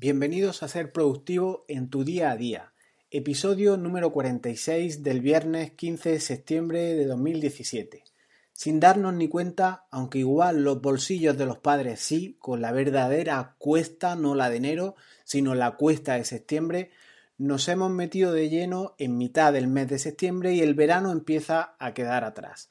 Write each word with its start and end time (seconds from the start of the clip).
Bienvenidos 0.00 0.62
a 0.62 0.68
Ser 0.68 0.92
Productivo 0.92 1.64
en 1.66 1.90
tu 1.90 2.04
día 2.04 2.30
a 2.30 2.36
día, 2.36 2.72
episodio 3.10 3.76
número 3.76 4.12
46 4.12 5.02
del 5.02 5.20
viernes 5.20 5.72
15 5.72 6.12
de 6.12 6.20
septiembre 6.20 6.94
de 6.94 7.04
2017. 7.04 8.04
Sin 8.52 8.78
darnos 8.78 9.14
ni 9.14 9.26
cuenta, 9.26 9.86
aunque 9.90 10.20
igual 10.20 10.62
los 10.62 10.80
bolsillos 10.80 11.36
de 11.36 11.46
los 11.46 11.58
padres 11.58 11.98
sí, 11.98 12.36
con 12.38 12.60
la 12.60 12.70
verdadera 12.70 13.56
cuesta, 13.58 14.14
no 14.14 14.36
la 14.36 14.50
de 14.50 14.58
enero, 14.58 14.94
sino 15.24 15.56
la 15.56 15.72
cuesta 15.72 16.14
de 16.14 16.24
septiembre, 16.24 16.92
nos 17.36 17.66
hemos 17.66 17.90
metido 17.90 18.32
de 18.32 18.48
lleno 18.48 18.94
en 18.98 19.18
mitad 19.18 19.52
del 19.52 19.66
mes 19.66 19.88
de 19.88 19.98
septiembre 19.98 20.54
y 20.54 20.60
el 20.60 20.74
verano 20.74 21.10
empieza 21.10 21.74
a 21.80 21.92
quedar 21.92 22.22
atrás. 22.22 22.68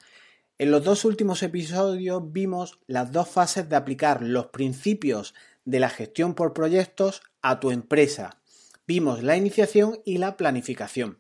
En 0.59 0.71
los 0.71 0.86
dos 0.86 1.04
últimos 1.04 1.44
episodios 1.44 2.32
vimos 2.32 2.80
las 2.88 3.12
dos 3.12 3.28
fases 3.28 3.68
de 3.68 3.75
aplicar 3.75 4.23
los 4.23 4.48
principios 4.48 5.36
de 5.68 5.81
la 5.81 5.89
gestión 5.89 6.34
por 6.34 6.54
proyectos 6.54 7.21
a 7.41 7.59
tu 7.59 7.71
empresa. 7.71 8.39
Vimos 8.88 9.21
la 9.21 9.35
iniciación 9.35 9.99
y 10.05 10.17
la 10.17 10.38
planificación. 10.38 11.20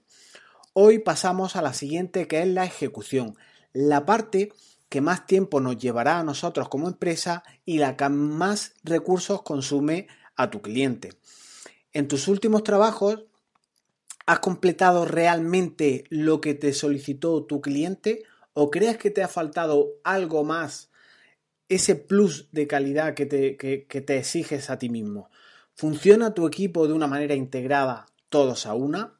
Hoy 0.71 0.99
pasamos 0.99 1.57
a 1.57 1.61
la 1.61 1.73
siguiente 1.73 2.29
que 2.29 2.41
es 2.41 2.47
la 2.47 2.63
ejecución, 2.63 3.35
la 3.73 4.05
parte 4.05 4.53
que 4.87 5.01
más 5.01 5.25
tiempo 5.25 5.59
nos 5.59 5.77
llevará 5.77 6.17
a 6.17 6.23
nosotros 6.23 6.69
como 6.69 6.87
empresa 6.87 7.43
y 7.65 7.79
la 7.79 7.97
que 7.97 8.07
más 8.07 8.73
recursos 8.85 9.41
consume 9.41 10.07
a 10.37 10.49
tu 10.49 10.61
cliente. 10.61 11.09
En 11.91 12.07
tus 12.07 12.29
últimos 12.29 12.63
trabajos, 12.63 13.25
¿has 14.25 14.39
completado 14.39 15.03
realmente 15.03 16.05
lo 16.09 16.39
que 16.39 16.53
te 16.53 16.71
solicitó 16.71 17.43
tu 17.43 17.59
cliente 17.59 18.23
o 18.53 18.71
crees 18.71 18.97
que 18.97 19.11
te 19.11 19.23
ha 19.23 19.27
faltado 19.27 19.89
algo 20.05 20.45
más 20.45 20.89
ese 21.69 21.95
plus 21.95 22.49
de 22.51 22.67
calidad 22.67 23.13
que 23.13 23.25
te, 23.25 23.57
que, 23.57 24.01
te 24.01 24.17
exiges 24.17 24.69
a 24.69 24.79
ti 24.79 24.89
mismo? 24.89 25.29
¿Funciona 25.73 26.33
tu 26.33 26.47
equipo 26.47 26.87
de 26.87 26.93
una 26.93 27.07
manera 27.07 27.35
integrada 27.35 28.07
todos 28.29 28.65
a 28.65 28.73
una? 28.73 29.19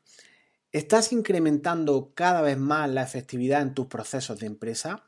¿Estás 0.72 1.12
incrementando 1.14 2.12
cada 2.14 2.42
vez 2.42 2.58
más 2.58 2.90
la 2.90 3.04
efectividad 3.04 3.62
en 3.62 3.74
tus 3.74 3.88
procesos 3.88 4.40
de 4.40 4.48
empresa? 4.48 5.04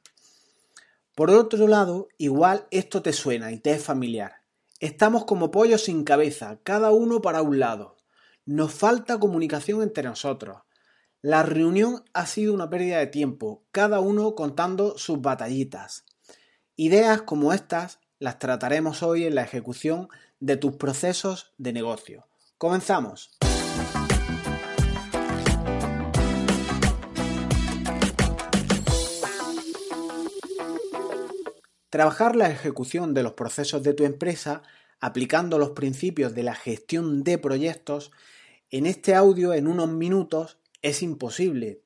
Por 1.15 1.31
otro 1.31 1.67
lado, 1.67 2.07
igual 2.17 2.67
esto 2.71 3.01
te 3.01 3.13
suena 3.13 3.51
y 3.51 3.59
te 3.59 3.71
es 3.71 3.83
familiar. 3.83 4.41
Estamos 4.79 5.25
como 5.25 5.51
pollos 5.51 5.83
sin 5.83 6.05
cabeza, 6.05 6.59
cada 6.63 6.91
uno 6.91 7.21
para 7.21 7.41
un 7.41 7.59
lado. 7.59 7.97
Nos 8.45 8.73
falta 8.73 9.19
comunicación 9.19 9.81
entre 9.81 10.03
nosotros. 10.03 10.59
La 11.21 11.43
reunión 11.43 12.05
ha 12.13 12.25
sido 12.25 12.53
una 12.53 12.69
pérdida 12.69 12.99
de 12.99 13.07
tiempo, 13.07 13.65
cada 13.73 13.99
uno 13.99 14.35
contando 14.35 14.97
sus 14.97 15.19
batallitas. 15.19 16.05
Ideas 16.81 17.23
como 17.23 17.51
estas 17.51 17.99
las 18.19 18.39
trataremos 18.39 19.03
hoy 19.03 19.25
en 19.25 19.35
la 19.35 19.41
ejecución 19.41 20.07
de 20.39 20.55
tus 20.55 20.77
procesos 20.77 21.51
de 21.57 21.73
negocio. 21.73 22.25
Comenzamos. 22.57 23.37
Trabajar 31.89 32.37
la 32.37 32.49
ejecución 32.49 33.13
de 33.13 33.23
los 33.23 33.33
procesos 33.33 33.83
de 33.83 33.93
tu 33.93 34.05
empresa 34.05 34.63
aplicando 35.01 35.57
los 35.57 35.71
principios 35.71 36.33
de 36.33 36.43
la 36.43 36.55
gestión 36.55 37.25
de 37.25 37.37
proyectos 37.37 38.13
en 38.71 38.85
este 38.85 39.15
audio 39.15 39.53
en 39.53 39.67
unos 39.67 39.89
minutos 39.89 40.59
es 40.81 41.03
imposible. 41.03 41.81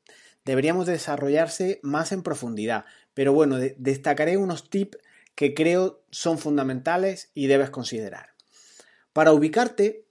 Deberíamos 0.45 0.85
desarrollarse 0.85 1.79
más 1.81 2.11
en 2.11 2.21
profundidad, 2.21 2.85
pero 3.13 3.33
bueno, 3.33 3.57
destacaré 3.77 4.37
unos 4.37 4.69
tips 4.69 4.97
que 5.35 5.53
creo 5.53 6.03
son 6.11 6.37
fundamentales 6.37 7.29
y 7.33 7.47
debes 7.47 7.69
considerar. 7.69 8.33
Para 9.13 9.33
ubicarte, 9.33 10.05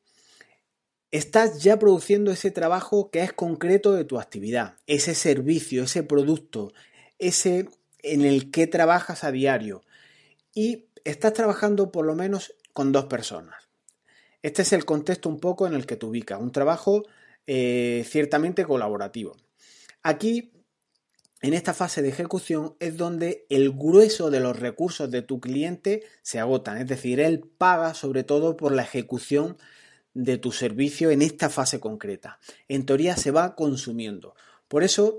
estás 1.11 1.63
ya 1.63 1.79
produciendo 1.79 2.33
ese 2.33 2.51
trabajo 2.51 3.11
que 3.11 3.23
es 3.23 3.33
concreto 3.33 3.93
de 3.93 4.05
tu 4.05 4.19
actividad, 4.19 4.77
ese 4.87 5.15
servicio, 5.15 5.85
ese 5.85 6.03
producto, 6.03 6.73
ese 7.19 7.69
en 8.03 8.23
el 8.23 8.51
que 8.51 8.67
trabajas 8.67 9.25
a 9.25 9.31
diario 9.31 9.83
y 10.55 10.87
estás 11.05 11.33
trabajando 11.33 11.93
por 11.93 12.05
lo 12.05 12.15
menos 12.15 12.55
con 12.73 12.93
dos 12.93 13.05
personas. 13.05 13.69
Este 14.43 14.63
es 14.63 14.73
el 14.73 14.85
contexto 14.85 15.29
un 15.29 15.39
poco 15.39 15.67
en 15.67 15.75
el 15.75 15.87
que 15.87 15.97
te 15.97 16.07
ubicas, 16.07 16.41
un 16.41 16.51
trabajo 16.51 17.05
eh, 17.47 18.05
ciertamente 18.09 18.65
colaborativo. 18.65 19.37
Aquí 20.03 20.53
en 21.43 21.55
esta 21.55 21.75
fase 21.75 22.03
de 22.03 22.09
ejecución 22.09 22.77
es 22.79 22.97
donde 22.97 23.47
el 23.51 23.73
grueso 23.73 24.31
de 24.31 24.39
los 24.39 24.59
recursos 24.59 25.11
de 25.11 25.23
tu 25.23 25.41
cliente 25.41 26.05
se 26.23 26.39
agotan, 26.39 26.79
es 26.79 26.87
decir, 26.87 27.19
él 27.19 27.41
paga 27.59 27.95
sobre 27.95 28.23
todo 28.23 28.57
por 28.57 28.73
la 28.73 28.83
ejecución 28.83 29.59
de 30.15 30.39
tu 30.39 30.53
servicio 30.53 31.11
en 31.11 31.21
esta 31.21 31.51
fase 31.51 31.81
concreta. 31.81 32.39
En 32.69 32.87
teoría 32.87 33.17
se 33.17 33.33
va 33.33 33.57
consumiendo. 33.57 34.37
Por 34.69 34.85
eso, 34.85 35.19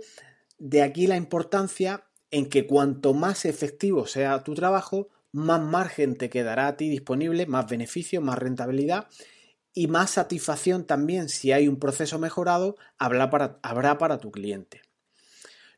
de 0.57 0.81
aquí 0.81 1.07
la 1.07 1.17
importancia 1.17 2.05
en 2.31 2.47
que 2.47 2.65
cuanto 2.65 3.13
más 3.13 3.43
efectivo 3.43 4.07
sea 4.07 4.43
tu 4.43 4.55
trabajo, 4.55 5.09
más 5.33 5.61
margen 5.61 6.15
te 6.15 6.29
quedará 6.29 6.67
a 6.67 6.77
ti 6.77 6.89
disponible, 6.89 7.47
más 7.47 7.67
beneficio, 7.67 8.21
más 8.21 8.39
rentabilidad 8.39 9.07
y 9.73 9.87
más 9.87 10.11
satisfacción 10.11 10.85
también 10.85 11.27
si 11.27 11.51
hay 11.51 11.67
un 11.67 11.79
proceso 11.79 12.17
mejorado 12.17 12.77
habrá 12.97 13.29
para, 13.29 13.59
habrá 13.61 13.97
para 13.97 14.19
tu 14.19 14.31
cliente. 14.31 14.81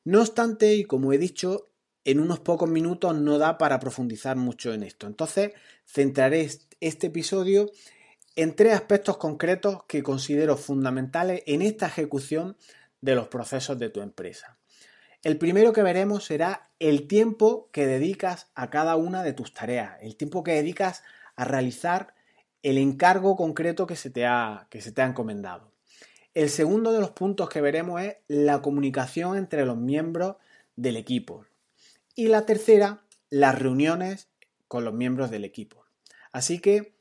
No 0.05 0.21
obstante, 0.21 0.75
y 0.75 0.85
como 0.85 1.13
he 1.13 1.17
dicho, 1.17 1.71
en 2.03 2.19
unos 2.19 2.39
pocos 2.39 2.69
minutos 2.69 3.15
no 3.15 3.39
da 3.39 3.57
para 3.57 3.79
profundizar 3.79 4.37
mucho 4.37 4.71
en 4.71 4.83
esto. 4.83 5.07
Entonces, 5.07 5.53
centraré 5.85 6.47
este 6.79 7.07
episodio 7.07 7.71
en 8.35 8.55
tres 8.55 8.75
aspectos 8.75 9.17
concretos 9.17 9.83
que 9.87 10.03
considero 10.03 10.57
fundamentales 10.57 11.41
en 11.47 11.63
esta 11.63 11.87
ejecución 11.87 12.55
de 13.01 13.15
los 13.15 13.27
procesos 13.29 13.79
de 13.79 13.89
tu 13.89 14.01
empresa. 14.01 14.59
El 15.23 15.39
primero 15.39 15.73
que 15.73 15.81
veremos 15.81 16.25
será 16.25 16.69
el 16.77 17.07
tiempo 17.07 17.71
que 17.71 17.87
dedicas 17.87 18.51
a 18.53 18.69
cada 18.69 18.97
una 18.97 19.23
de 19.23 19.33
tus 19.33 19.55
tareas, 19.55 19.97
el 20.01 20.17
tiempo 20.17 20.43
que 20.43 20.53
dedicas 20.53 21.01
a 21.35 21.45
realizar 21.45 22.13
el 22.61 22.77
encargo 22.77 23.35
concreto 23.35 23.87
que 23.87 23.95
se 23.95 24.11
te 24.11 24.27
ha, 24.27 24.67
que 24.69 24.81
se 24.81 24.91
te 24.91 25.01
ha 25.01 25.07
encomendado. 25.07 25.74
El 26.35 26.49
segundo 26.49 26.91
de 26.91 26.99
los 26.99 27.11
puntos 27.11 27.47
que 27.47 27.61
veremos 27.61 28.01
es 28.01 28.17
la 28.27 28.61
comunicación 28.61 29.37
entre 29.37 29.65
los 29.65 29.77
miembros 29.77 30.35
del 30.75 30.97
equipo. 30.97 31.45
Y 32.13 32.27
la 32.27 32.45
tercera, 32.45 33.05
las 33.29 33.57
reuniones 33.57 34.27
con 34.67 34.83
los 34.83 34.93
miembros 34.93 35.31
del 35.31 35.45
equipo. 35.45 35.85
Así 36.33 36.59
que, 36.59 36.93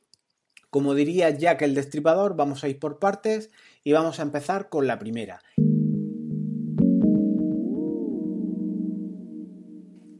como 0.70 0.94
diría 0.94 1.30
Jack 1.30 1.62
el 1.62 1.74
Destripador, 1.74 2.36
vamos 2.36 2.62
a 2.62 2.68
ir 2.68 2.78
por 2.78 3.00
partes 3.00 3.50
y 3.82 3.92
vamos 3.92 4.20
a 4.20 4.22
empezar 4.22 4.68
con 4.68 4.86
la 4.86 5.00
primera. 5.00 5.42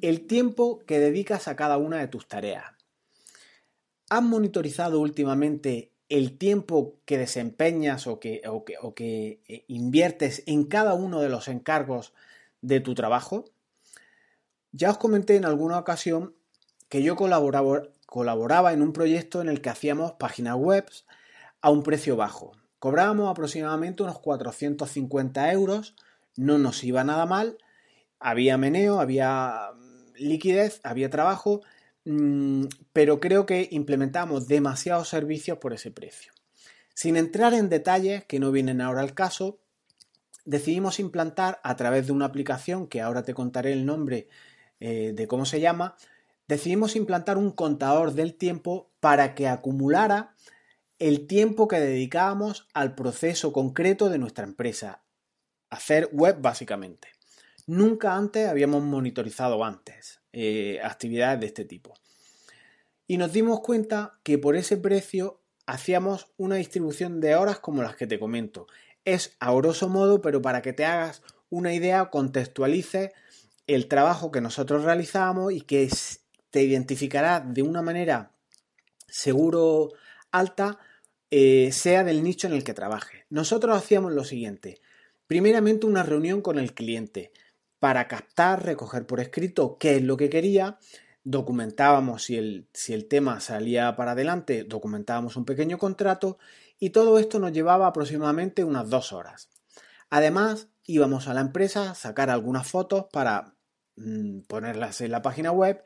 El 0.00 0.26
tiempo 0.26 0.80
que 0.86 0.98
dedicas 0.98 1.46
a 1.46 1.54
cada 1.54 1.78
una 1.78 1.98
de 1.98 2.08
tus 2.08 2.26
tareas. 2.26 2.64
¿Has 4.10 4.22
monitorizado 4.24 4.98
últimamente 4.98 5.93
el 6.08 6.36
tiempo 6.38 6.96
que 7.04 7.18
desempeñas 7.18 8.06
o 8.06 8.20
que, 8.20 8.42
que, 8.94 9.40
eh, 9.48 9.64
inviertes 9.68 10.42
en 10.46 10.64
cada 10.64 10.94
uno 10.94 11.20
de 11.20 11.28
los 11.28 11.48
encargos 11.48 12.12
de 12.60 12.80
tu 12.80 12.94
trabajo? 12.94 13.44
Ya 14.72 14.90
os 14.90 14.98
comenté 14.98 15.36
en 15.36 15.44
alguna 15.44 15.78
ocasión 15.78 16.34
que 16.88 17.02
yo 17.02 17.16
colaboraba, 17.16 17.82
colaboraba 18.06 18.72
en 18.72 18.82
un 18.82 18.92
proyecto 18.92 19.40
en 19.40 19.48
el 19.48 19.60
que 19.60 19.70
hacíamos 19.70 20.12
páginas 20.12 20.56
web 20.56 20.86
a 21.60 21.70
un 21.70 21.82
precio 21.82 22.16
bajo. 22.16 22.52
Cobrábamos 22.78 23.30
aproximadamente 23.30 24.02
unos 24.02 24.18
450 24.18 25.52
euros, 25.52 25.94
no 26.36 26.58
nos 26.58 26.84
iba 26.84 27.02
nada 27.04 27.24
mal, 27.24 27.56
había 28.18 28.58
meneo, 28.58 29.00
había 29.00 29.70
liquidez, 30.16 30.80
había 30.82 31.08
trabajo 31.08 31.62
Mm, 31.62 31.73
pero 32.04 33.18
creo 33.18 33.46
que 33.46 33.68
implementamos 33.70 34.46
demasiados 34.46 35.08
servicios 35.08 35.58
por 35.58 35.72
ese 35.72 35.90
precio. 35.90 36.32
Sin 36.94 37.16
entrar 37.16 37.54
en 37.54 37.68
detalles 37.68 38.24
que 38.24 38.38
no 38.38 38.52
vienen 38.52 38.80
ahora 38.80 39.00
al 39.00 39.14
caso, 39.14 39.58
decidimos 40.44 41.00
implantar 41.00 41.60
a 41.64 41.76
través 41.76 42.06
de 42.06 42.12
una 42.12 42.26
aplicación 42.26 42.86
que 42.86 43.00
ahora 43.00 43.22
te 43.22 43.34
contaré 43.34 43.72
el 43.72 43.86
nombre 43.86 44.28
eh, 44.80 45.12
de 45.14 45.26
cómo 45.26 45.46
se 45.46 45.60
llama, 45.60 45.96
decidimos 46.46 46.94
implantar 46.94 47.38
un 47.38 47.50
contador 47.50 48.12
del 48.12 48.34
tiempo 48.34 48.90
para 49.00 49.34
que 49.34 49.48
acumulara 49.48 50.34
el 50.98 51.26
tiempo 51.26 51.68
que 51.68 51.80
dedicábamos 51.80 52.68
al 52.74 52.94
proceso 52.94 53.52
concreto 53.52 54.10
de 54.10 54.18
nuestra 54.18 54.44
empresa, 54.44 55.02
hacer 55.70 56.10
web 56.12 56.36
básicamente. 56.40 57.08
Nunca 57.66 58.14
antes 58.14 58.46
habíamos 58.46 58.82
monitorizado 58.82 59.64
antes. 59.64 60.20
Eh, 60.32 60.80
actividades 60.82 61.40
de 61.40 61.46
este 61.46 61.64
tipo. 61.64 61.94
Y 63.06 63.18
nos 63.18 63.32
dimos 63.32 63.60
cuenta 63.60 64.18
que 64.22 64.38
por 64.38 64.56
ese 64.56 64.76
precio 64.76 65.40
hacíamos 65.66 66.32
una 66.36 66.56
distribución 66.56 67.20
de 67.20 67.36
horas 67.36 67.58
como 67.58 67.82
las 67.82 67.96
que 67.96 68.06
te 68.06 68.18
comento. 68.18 68.66
Es 69.04 69.36
a 69.40 69.52
grosso 69.52 69.88
modo, 69.88 70.22
pero 70.22 70.40
para 70.40 70.62
que 70.62 70.72
te 70.72 70.84
hagas 70.84 71.22
una 71.50 71.74
idea, 71.74 72.10
contextualice 72.10 73.12
el 73.66 73.88
trabajo 73.88 74.30
que 74.30 74.40
nosotros 74.40 74.84
realizamos 74.84 75.52
y 75.52 75.60
que 75.60 75.88
te 76.50 76.62
identificará 76.62 77.40
de 77.40 77.62
una 77.62 77.82
manera 77.82 78.32
seguro 79.08 79.92
alta 80.30 80.78
eh, 81.30 81.70
sea 81.72 82.04
del 82.04 82.22
nicho 82.22 82.46
en 82.46 82.52
el 82.52 82.64
que 82.64 82.74
trabaje. 82.74 83.26
Nosotros 83.30 83.76
hacíamos 83.76 84.12
lo 84.12 84.24
siguiente. 84.24 84.80
Primeramente 85.26 85.86
una 85.86 86.02
reunión 86.02 86.42
con 86.42 86.58
el 86.58 86.74
cliente 86.74 87.32
para 87.78 88.08
captar, 88.08 88.64
recoger 88.64 89.06
por 89.06 89.20
escrito 89.20 89.76
qué 89.78 89.96
es 89.96 90.02
lo 90.02 90.16
que 90.16 90.30
quería, 90.30 90.78
documentábamos 91.24 92.24
si 92.24 92.36
el, 92.36 92.68
si 92.72 92.92
el 92.92 93.08
tema 93.08 93.40
salía 93.40 93.96
para 93.96 94.12
adelante, 94.12 94.64
documentábamos 94.64 95.36
un 95.36 95.44
pequeño 95.44 95.78
contrato 95.78 96.38
y 96.78 96.90
todo 96.90 97.18
esto 97.18 97.38
nos 97.38 97.52
llevaba 97.52 97.86
aproximadamente 97.86 98.62
unas 98.62 98.88
dos 98.90 99.12
horas. 99.12 99.48
Además, 100.10 100.68
íbamos 100.84 101.26
a 101.26 101.34
la 101.34 101.40
empresa 101.40 101.90
a 101.90 101.94
sacar 101.94 102.30
algunas 102.30 102.68
fotos 102.68 103.06
para 103.10 103.54
mm, 103.96 104.40
ponerlas 104.40 105.00
en 105.00 105.10
la 105.10 105.22
página 105.22 105.50
web, 105.50 105.82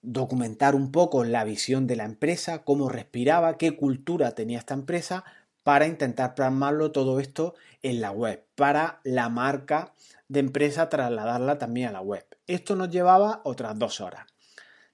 documentar 0.00 0.74
un 0.74 0.90
poco 0.90 1.22
la 1.24 1.44
visión 1.44 1.86
de 1.86 1.96
la 1.96 2.04
empresa, 2.04 2.64
cómo 2.64 2.88
respiraba, 2.88 3.58
qué 3.58 3.76
cultura 3.76 4.34
tenía 4.34 4.58
esta 4.58 4.74
empresa, 4.74 5.24
para 5.62 5.86
intentar 5.86 6.34
plasmarlo 6.34 6.90
todo 6.90 7.20
esto 7.20 7.54
en 7.82 8.00
la 8.00 8.10
web, 8.10 8.44
para 8.56 9.00
la 9.04 9.28
marca 9.28 9.94
de 10.28 10.40
empresa 10.40 10.88
trasladarla 10.88 11.58
también 11.58 11.88
a 11.88 11.92
la 11.92 12.00
web. 12.00 12.26
Esto 12.46 12.74
nos 12.74 12.90
llevaba 12.90 13.42
otras 13.44 13.78
dos 13.78 14.00
horas. 14.00 14.26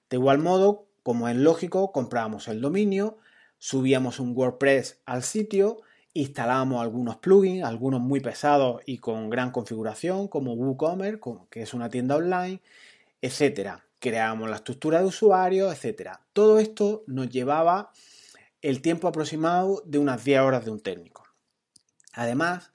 De 0.09 0.17
igual 0.17 0.39
modo, 0.39 0.87
como 1.03 1.29
es 1.29 1.35
lógico, 1.35 1.91
comprábamos 1.91 2.47
el 2.47 2.61
dominio, 2.61 3.17
subíamos 3.57 4.19
un 4.19 4.35
WordPress 4.35 4.99
al 5.05 5.23
sitio, 5.23 5.81
instalábamos 6.13 6.81
algunos 6.81 7.17
plugins, 7.17 7.63
algunos 7.63 8.01
muy 8.01 8.19
pesados 8.19 8.81
y 8.85 8.97
con 8.97 9.29
gran 9.29 9.51
configuración, 9.51 10.27
como 10.27 10.53
WooCommerce, 10.53 11.19
que 11.49 11.61
es 11.61 11.73
una 11.73 11.89
tienda 11.89 12.15
online, 12.15 12.61
etcétera. 13.21 13.85
Creábamos 13.99 14.49
la 14.49 14.55
estructura 14.57 14.99
de 14.99 15.05
usuario, 15.05 15.71
etcétera. 15.71 16.21
Todo 16.33 16.59
esto 16.59 17.03
nos 17.05 17.29
llevaba 17.29 17.91
el 18.61 18.81
tiempo 18.81 19.07
aproximado 19.07 19.83
de 19.85 19.99
unas 19.99 20.23
10 20.23 20.39
horas 20.41 20.65
de 20.65 20.71
un 20.71 20.79
técnico. 20.79 21.23
Además, 22.13 22.71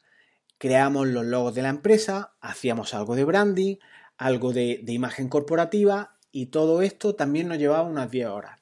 creamos 0.58 1.08
los 1.08 1.25
logos 1.25 1.54
de 1.54 1.62
la 1.62 1.69
empresa, 1.70 2.34
hacíamos 2.40 2.94
algo 2.94 3.16
de 3.16 3.25
branding, 3.25 3.76
algo 4.16 4.52
de, 4.52 4.81
de 4.82 4.92
imagen 4.92 5.28
corporativa 5.28 6.13
y 6.34 6.46
todo 6.46 6.82
esto 6.82 7.14
también 7.14 7.46
nos 7.46 7.58
llevaba 7.58 7.88
unas 7.88 8.10
10 8.10 8.26
horas. 8.26 8.58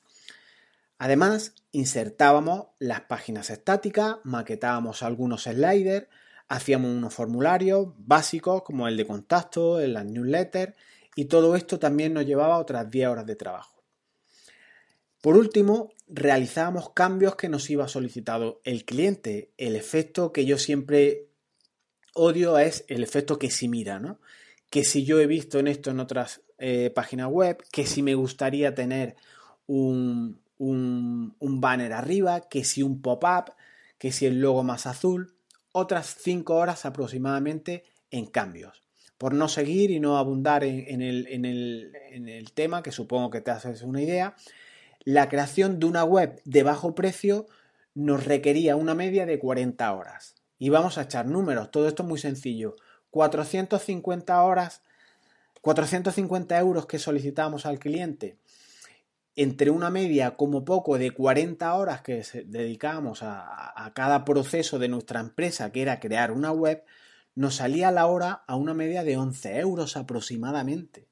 Además, 0.99 1.55
insertábamos 1.73 2.67
las 2.79 3.01
páginas 3.01 3.49
estáticas, 3.49 4.19
maquetábamos 4.25 5.03
algunos 5.03 5.45
sliders, 5.45 6.07
hacíamos 6.49 6.91
unos 6.91 7.15
formularios 7.15 7.89
básicos 7.97 8.63
como 8.63 8.87
el 8.89 8.99
de 8.99 9.07
contacto, 9.07 9.81
en 9.81 9.95
las 9.95 10.05
newsletters 10.05 10.75
y 11.17 11.25
todo 11.25 11.57
esto 11.57 11.79
también 11.79 12.13
nos 12.13 12.27
llevaba 12.27 12.59
otras 12.59 12.91
10 12.91 13.09
horas 13.09 13.27
de 13.27 13.37
trabajo. 13.37 13.83
Por 15.23 15.39
último, 15.39 15.95
realizábamos 16.09 16.91
cambios 16.91 17.37
que 17.37 17.49
nos 17.49 17.71
iba 17.71 17.89
solicitado 17.89 18.61
el 18.65 18.85
cliente. 18.85 19.51
El 19.57 19.77
efecto 19.77 20.31
que 20.31 20.45
yo 20.45 20.59
siempre 20.59 21.29
odio 22.13 22.59
es 22.59 22.85
el 22.89 23.03
efecto 23.03 23.39
que 23.39 23.51
si 23.51 23.67
mira, 23.67 23.99
¿no? 23.99 24.21
Que 24.69 24.85
si 24.85 25.07
yo 25.07 25.21
he 25.21 25.27
visto 25.27 25.59
en 25.59 25.69
esto 25.69 25.91
en 25.91 26.01
otras 26.01 26.43
eh, 26.65 26.91
página 26.91 27.27
web, 27.27 27.61
que 27.73 27.87
si 27.87 28.03
me 28.03 28.15
gustaría 28.15 28.73
tener 28.73 29.17
un, 29.67 30.39
un, 30.59 31.61
banner 31.61 31.93
arriba, 31.93 32.43
que 32.43 32.63
si 32.63 32.85
un 32.85 33.03
pop-up, 33.03 33.53
que 33.99 34.13
si 34.13 34.27
el 34.27 34.41
logo 34.41 34.63
más 34.63 34.87
azul, 34.87 35.35
otras 35.73 36.15
5 36.21 36.55
horas 36.55 36.87
aproximadamente 36.87 37.83
en 38.13 38.27
cambios. 38.27 38.85
Por 39.19 39.35
no 39.35 39.49
seguir 39.49 39.91
y 39.91 39.99
no 39.99 40.19
abundar 40.19 40.63
en, 40.63 41.03
el, 41.03 41.27
en, 41.31 41.47
el, 41.47 41.97
en 42.13 42.29
el 42.29 42.53
tema, 42.53 42.85
que 42.85 42.93
supongo 42.93 43.31
que 43.31 43.41
te 43.41 43.51
haces 43.51 43.83
una 43.83 44.01
idea, 44.01 44.37
la 45.05 45.29
creación 45.29 45.81
de 45.81 45.87
una 45.87 46.05
web 46.05 46.41
de 46.45 46.63
bajo 46.63 46.95
precio 46.95 47.49
nos 47.95 48.25
requería 48.25 48.77
una 48.77 48.95
media 48.95 49.27
de 49.27 49.41
40 49.41 49.93
horas. 49.93 50.37
Y 50.61 50.69
vamos 50.69 50.97
a 50.97 51.03
echar 51.03 51.27
números, 51.27 51.73
todo 51.73 51.89
esto 51.89 52.05
es 52.05 52.09
muy 52.09 52.21
sencillo. 52.21 52.77
450 53.11 54.41
horas 54.41 54.83
450 55.63 56.59
euros 56.59 56.87
que 56.87 56.99
solicitamos 56.99 57.67
al 57.67 57.79
cliente, 57.79 58.37
entre 59.37 59.71
una 59.71 59.91
media 59.91 60.37
como 60.37 60.65
poco 60.65 60.99
de 60.99 61.13
40 61.13 61.73
horas 61.75 62.03
que 62.03 62.23
dedicamos 62.45 63.21
a, 63.23 63.91
cada 63.95 64.25
proceso 64.25 64.79
de 64.79 64.89
nuestra 64.89 65.21
empresa, 65.21 65.73
que 65.73 65.81
era 65.81 66.01
crear 66.01 66.33
una 66.33 66.53
web, 66.53 66.85
nos 67.35 67.55
salía 67.57 67.91
la 67.91 68.07
hora 68.07 68.43
a 68.47 68.57
una 68.57 68.75
media 68.75 69.05
de 69.05 69.17
11 69.17 69.59
euros 69.61 69.97
aproximadamente. 69.97 71.09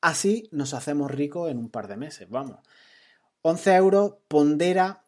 Así 0.00 0.48
nos 0.52 0.74
hacemos 0.74 1.10
ricos 1.10 1.50
en 1.50 1.58
un 1.58 1.70
par 1.70 1.88
de 1.88 1.96
meses, 1.96 2.28
vamos. 2.28 2.60
11 3.40 3.74
euros 3.74 4.14
pondera 4.28 5.04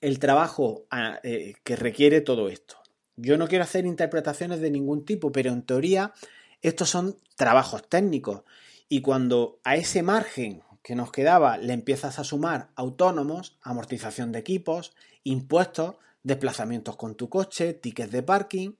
el 0.00 0.18
trabajo 0.18 0.86
eh, 1.22 1.54
que 1.64 1.76
requiere 1.76 2.22
todo 2.22 2.48
esto. 2.48 2.76
Yo 3.16 3.36
no 3.36 3.46
quiero 3.46 3.64
hacer 3.64 3.84
interpretaciones 3.84 4.60
de 4.60 4.70
ningún 4.70 5.04
tipo, 5.04 5.32
pero 5.32 5.50
en 5.50 5.62
teoría 5.62 6.14
estos 6.62 6.88
son 6.88 7.16
trabajos 7.36 7.88
técnicos 7.88 8.42
y 8.88 9.00
cuando 9.00 9.60
a 9.64 9.76
ese 9.76 10.02
margen 10.02 10.62
que 10.82 10.94
nos 10.94 11.12
quedaba 11.12 11.56
le 11.58 11.72
empiezas 11.72 12.18
a 12.18 12.24
sumar 12.24 12.70
autónomos, 12.74 13.58
amortización 13.62 14.32
de 14.32 14.40
equipos, 14.40 14.94
impuestos, 15.24 15.96
desplazamientos 16.22 16.96
con 16.96 17.14
tu 17.14 17.28
coche, 17.28 17.74
tickets 17.74 18.12
de 18.12 18.22
parking, 18.22 18.72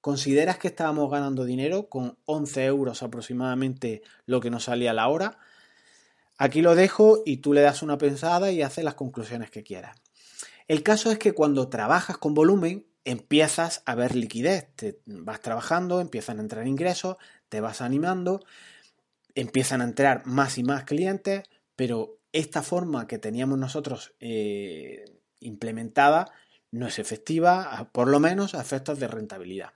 ¿consideras 0.00 0.58
que 0.58 0.68
estábamos 0.68 1.10
ganando 1.10 1.44
dinero 1.44 1.88
con 1.88 2.16
11 2.26 2.64
euros 2.64 3.02
aproximadamente 3.02 4.02
lo 4.26 4.40
que 4.40 4.50
nos 4.50 4.64
salía 4.64 4.90
a 4.90 4.94
la 4.94 5.08
hora? 5.08 5.38
Aquí 6.38 6.60
lo 6.60 6.74
dejo 6.74 7.22
y 7.24 7.38
tú 7.38 7.52
le 7.52 7.60
das 7.60 7.82
una 7.82 7.98
pensada 7.98 8.50
y 8.50 8.62
haces 8.62 8.84
las 8.84 8.94
conclusiones 8.94 9.50
que 9.50 9.62
quieras. 9.62 9.96
El 10.66 10.82
caso 10.82 11.10
es 11.10 11.18
que 11.18 11.32
cuando 11.32 11.68
trabajas 11.68 12.18
con 12.18 12.34
volumen, 12.34 12.86
empiezas 13.04 13.82
a 13.86 13.94
ver 13.94 14.14
liquidez, 14.14 14.68
te 14.76 15.00
vas 15.06 15.40
trabajando, 15.40 16.00
empiezan 16.00 16.38
a 16.38 16.42
entrar 16.42 16.66
ingresos, 16.66 17.16
te 17.48 17.60
vas 17.60 17.80
animando, 17.80 18.44
empiezan 19.34 19.80
a 19.80 19.84
entrar 19.84 20.26
más 20.26 20.58
y 20.58 20.62
más 20.62 20.84
clientes, 20.84 21.42
pero 21.76 22.18
esta 22.32 22.62
forma 22.62 23.06
que 23.06 23.18
teníamos 23.18 23.58
nosotros 23.58 24.14
eh, 24.20 25.04
implementada 25.40 26.32
no 26.70 26.86
es 26.86 26.98
efectiva, 26.98 27.90
por 27.92 28.08
lo 28.08 28.20
menos 28.20 28.54
a 28.54 28.60
efectos 28.60 28.98
de 28.98 29.08
rentabilidad. 29.08 29.72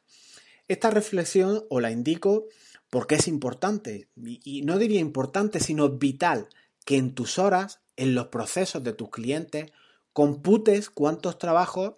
Esta 0.68 0.90
reflexión 0.90 1.64
os 1.68 1.82
la 1.82 1.90
indico 1.90 2.46
porque 2.90 3.16
es 3.16 3.28
importante, 3.28 4.08
y 4.16 4.62
no 4.62 4.78
diría 4.78 5.00
importante, 5.00 5.60
sino 5.60 5.90
vital, 5.90 6.48
que 6.84 6.96
en 6.96 7.14
tus 7.14 7.38
horas, 7.38 7.80
en 7.96 8.14
los 8.14 8.28
procesos 8.28 8.82
de 8.84 8.92
tus 8.92 9.10
clientes, 9.10 9.72
computes 10.12 10.88
cuántos 10.88 11.38
trabajos 11.38 11.94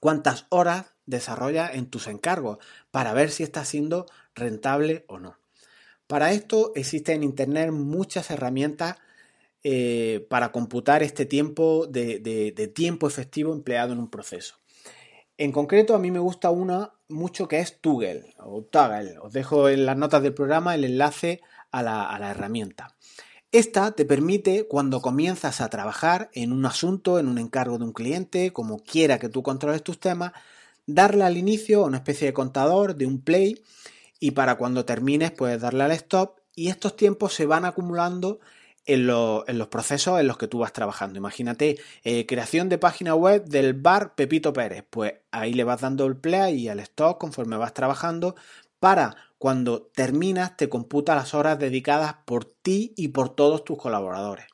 cuántas 0.00 0.46
horas 0.50 0.86
desarrollas 1.06 1.74
en 1.74 1.86
tus 1.86 2.06
encargos 2.06 2.58
para 2.90 3.12
ver 3.12 3.30
si 3.30 3.42
está 3.42 3.64
siendo 3.64 4.06
rentable 4.34 5.04
o 5.08 5.18
no. 5.18 5.38
Para 6.06 6.32
esto 6.32 6.72
existen 6.74 7.16
en 7.16 7.24
Internet 7.24 7.70
muchas 7.72 8.30
herramientas 8.30 8.96
eh, 9.64 10.26
para 10.30 10.52
computar 10.52 11.02
este 11.02 11.26
tiempo 11.26 11.86
de, 11.86 12.72
tiempo 12.74 13.08
efectivo 13.08 13.52
empleado 13.52 13.92
en 13.92 13.98
un 13.98 14.10
proceso. 14.10 14.56
En 15.38 15.52
concreto, 15.52 15.94
a 15.94 15.98
mí 15.98 16.10
me 16.10 16.18
gusta 16.18 16.50
una 16.50 16.92
mucho 17.08 17.48
que 17.48 17.60
es 17.60 17.80
Toggle 17.80 18.34
o 18.38 18.62
Toggle. 18.62 19.18
Os 19.18 19.32
dejo 19.32 19.68
en 19.68 19.84
las 19.84 19.96
notas 19.96 20.22
del 20.22 20.34
programa 20.34 20.74
el 20.74 20.84
enlace 20.84 21.40
a 21.70 21.82
la 21.82 22.30
herramienta. 22.30 22.95
Esta 23.56 23.92
te 23.92 24.04
permite, 24.04 24.66
cuando 24.68 25.00
comienzas 25.00 25.62
a 25.62 25.70
trabajar 25.70 26.28
en 26.34 26.52
un 26.52 26.66
asunto, 26.66 27.18
en 27.18 27.26
un 27.26 27.38
encargo 27.38 27.78
de 27.78 27.84
un 27.84 27.94
cliente, 27.94 28.52
como 28.52 28.80
quiera 28.80 29.18
que 29.18 29.30
tú 29.30 29.42
controles 29.42 29.82
tus 29.82 29.98
temas, 29.98 30.32
darle 30.84 31.24
al 31.24 31.38
inicio 31.38 31.84
una 31.84 31.96
especie 31.96 32.26
de 32.26 32.34
contador, 32.34 32.96
de 32.96 33.06
un 33.06 33.22
play, 33.22 33.64
y 34.20 34.32
para 34.32 34.56
cuando 34.56 34.84
termines 34.84 35.30
puedes 35.30 35.58
darle 35.58 35.84
al 35.84 35.92
stop 35.92 36.38
y 36.54 36.68
estos 36.68 36.96
tiempos 36.96 37.32
se 37.32 37.46
van 37.46 37.64
acumulando 37.64 38.40
en, 38.84 39.06
los 39.06 39.68
procesos 39.70 40.20
en 40.20 40.26
los 40.26 40.36
que 40.36 40.48
tú 40.48 40.58
vas 40.58 40.74
trabajando. 40.74 41.16
Imagínate, 41.16 41.78
eh, 42.04 42.26
creación 42.26 42.68
de 42.68 42.76
página 42.76 43.14
web 43.14 43.46
del 43.46 43.72
bar 43.72 44.14
Pepito 44.14 44.52
Pérez. 44.52 44.84
Pues 44.90 45.14
ahí 45.30 45.54
le 45.54 45.64
vas 45.64 45.80
dando 45.80 46.04
el 46.04 46.18
play 46.18 46.56
y 46.56 46.68
al 46.68 46.80
stop 46.80 47.16
conforme 47.16 47.56
vas 47.56 47.72
trabajando 47.72 48.36
para 48.80 49.16
cuando 49.38 49.82
terminas 49.82 50.56
te 50.56 50.68
computa 50.68 51.14
las 51.14 51.34
horas 51.34 51.58
dedicadas 51.58 52.16
por 52.24 52.44
ti 52.44 52.94
y 52.96 53.08
por 53.08 53.34
todos 53.34 53.64
tus 53.64 53.78
colaboradores. 53.78 54.46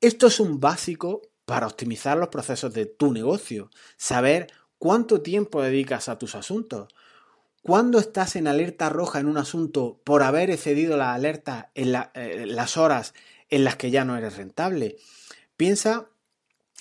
Esto 0.00 0.28
es 0.28 0.40
un 0.40 0.60
básico 0.60 1.22
para 1.44 1.66
optimizar 1.66 2.16
los 2.16 2.28
procesos 2.28 2.72
de 2.72 2.86
tu 2.86 3.12
negocio, 3.12 3.70
saber 3.96 4.52
cuánto 4.78 5.20
tiempo 5.20 5.62
dedicas 5.62 6.08
a 6.08 6.18
tus 6.18 6.34
asuntos. 6.34 6.88
Cuando 7.62 7.98
estás 7.98 8.36
en 8.36 8.46
alerta 8.46 8.88
roja 8.88 9.20
en 9.20 9.26
un 9.26 9.36
asunto 9.36 10.00
por 10.04 10.22
haber 10.22 10.50
excedido 10.50 10.96
la 10.96 11.12
alerta 11.12 11.70
en 11.74 11.94
eh, 12.14 12.46
las 12.46 12.76
horas 12.76 13.14
en 13.50 13.64
las 13.64 13.76
que 13.76 13.90
ya 13.90 14.04
no 14.04 14.16
eres 14.16 14.36
rentable. 14.36 14.96
Piensa 15.56 16.08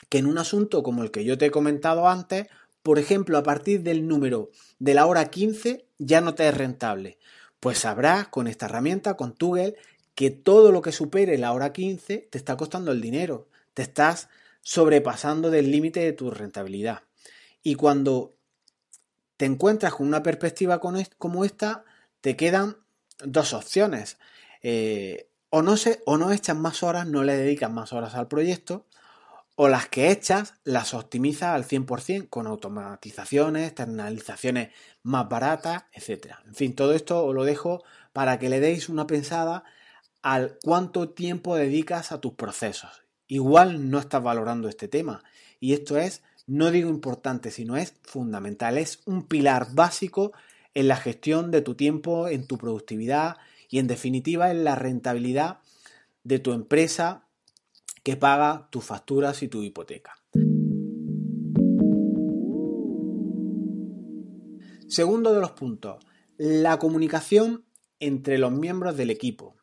que 0.08 0.20
en 0.20 0.28
un 0.28 0.38
asunto 0.38 0.84
como 0.84 1.04
el 1.04 1.12
que 1.12 1.26
yo 1.26 1.38
te 1.38 1.48
he 1.48 1.52
comentado 1.52 2.08
antes, 2.08 2.48
por 2.84 3.00
ejemplo, 3.00 3.38
a 3.38 3.44
partir 3.44 3.84
del 3.84 4.08
número 4.08 4.52
de 4.80 4.94
la 4.94 5.06
hora 5.06 5.30
15 5.30 5.86
ya 5.98 6.22
no 6.22 6.36
te 6.36 6.48
es 6.48 6.56
rentable. 6.56 7.18
Pues 7.60 7.80
sabrás 7.80 8.28
con 8.30 8.48
esta 8.48 8.68
herramienta, 8.68 9.16
con 9.16 9.34
Toggle, 9.34 9.76
que 10.16 10.32
todo 10.32 10.72
lo 10.72 10.82
que 10.82 10.92
supere 10.92 11.38
la 11.38 11.52
hora 11.54 11.74
15 11.74 12.30
te 12.30 12.38
está 12.38 12.58
costando 12.58 12.92
el 12.92 13.02
dinero. 13.02 13.48
Te 13.74 13.82
estás 13.82 14.30
sobrepasando 14.62 15.50
del 15.50 15.72
límite 15.72 16.00
de 16.00 16.14
tu 16.14 16.32
rentabilidad. 16.32 17.04
Y 17.64 17.76
cuando 17.76 18.36
te 19.38 19.46
encuentras 19.46 19.94
con 19.94 20.08
una 20.08 20.24
perspectiva 20.24 20.80
como 20.80 21.46
esta, 21.46 21.86
te 22.22 22.36
quedan 22.36 22.78
dos 23.24 23.54
opciones. 23.54 24.18
Eh, 24.62 25.30
o, 25.50 25.62
no 25.62 25.78
se, 25.78 26.02
o 26.06 26.18
no 26.18 26.32
echas 26.32 26.58
más 26.58 26.84
horas, 26.84 27.08
no 27.08 27.24
le 27.24 27.36
dedicas 27.36 27.72
más 27.72 27.94
horas 27.94 28.16
al 28.16 28.28
proyecto, 28.28 28.86
o 29.62 29.68
las 29.68 29.90
que 29.90 30.10
echas 30.10 30.54
las 30.64 30.94
optimizas 30.94 31.54
al 31.54 31.66
100% 31.66 32.30
con 32.30 32.48
automatizaciones, 32.48 33.68
externalizaciones 33.68 34.70
más 35.04 35.28
baratas, 35.28 35.84
etc. 35.92 36.36
En 36.46 36.56
fin, 36.56 36.76
todo 36.76 36.94
esto 36.94 37.26
os 37.26 37.36
lo 37.36 37.44
dejo 37.44 37.84
para 38.14 38.40
que 38.40 38.48
le 38.48 38.62
deis 38.62 38.88
una 38.88 39.06
pensada 39.06 39.66
al 40.22 40.58
cuánto 40.64 41.10
tiempo 41.10 41.58
dedicas 41.58 42.14
a 42.14 42.22
tus 42.22 42.36
procesos. 42.36 43.04
Igual 43.28 43.90
no 43.90 44.00
estás 44.00 44.24
valorando 44.24 44.70
este 44.70 44.88
tema 44.88 45.26
y 45.60 45.74
esto 45.74 45.98
es, 45.98 46.24
no 46.48 46.72
digo 46.72 46.90
importante, 46.90 47.52
sino 47.52 47.76
es 47.76 47.96
fundamental, 48.04 48.78
es 48.78 49.02
un 49.08 49.28
pilar 49.28 49.74
básico 49.74 50.32
en 50.74 50.88
la 50.88 50.96
gestión 50.96 51.52
de 51.52 51.62
tu 51.62 51.76
tiempo, 51.76 52.30
en 52.30 52.48
tu 52.48 52.58
productividad 52.58 53.36
y 53.70 53.80
en 53.80 53.88
definitiva 53.88 54.52
en 54.52 54.64
la 54.64 54.76
rentabilidad 54.76 55.58
de 56.24 56.40
tu 56.40 56.54
empresa 56.54 57.26
que 58.04 58.18
paga 58.18 58.68
tus 58.72 58.84
facturas 58.84 59.42
y 59.44 59.48
tu 59.48 59.64
hipoteca. 59.64 60.16
Segundo 64.88 65.34
de 65.34 65.42
los 65.42 65.52
puntos, 65.52 66.04
la 66.38 66.80
comunicación 66.80 67.66
entre 68.00 68.38
los 68.38 68.52
miembros 68.52 68.98
del 68.98 69.12
equipo. 69.12 69.56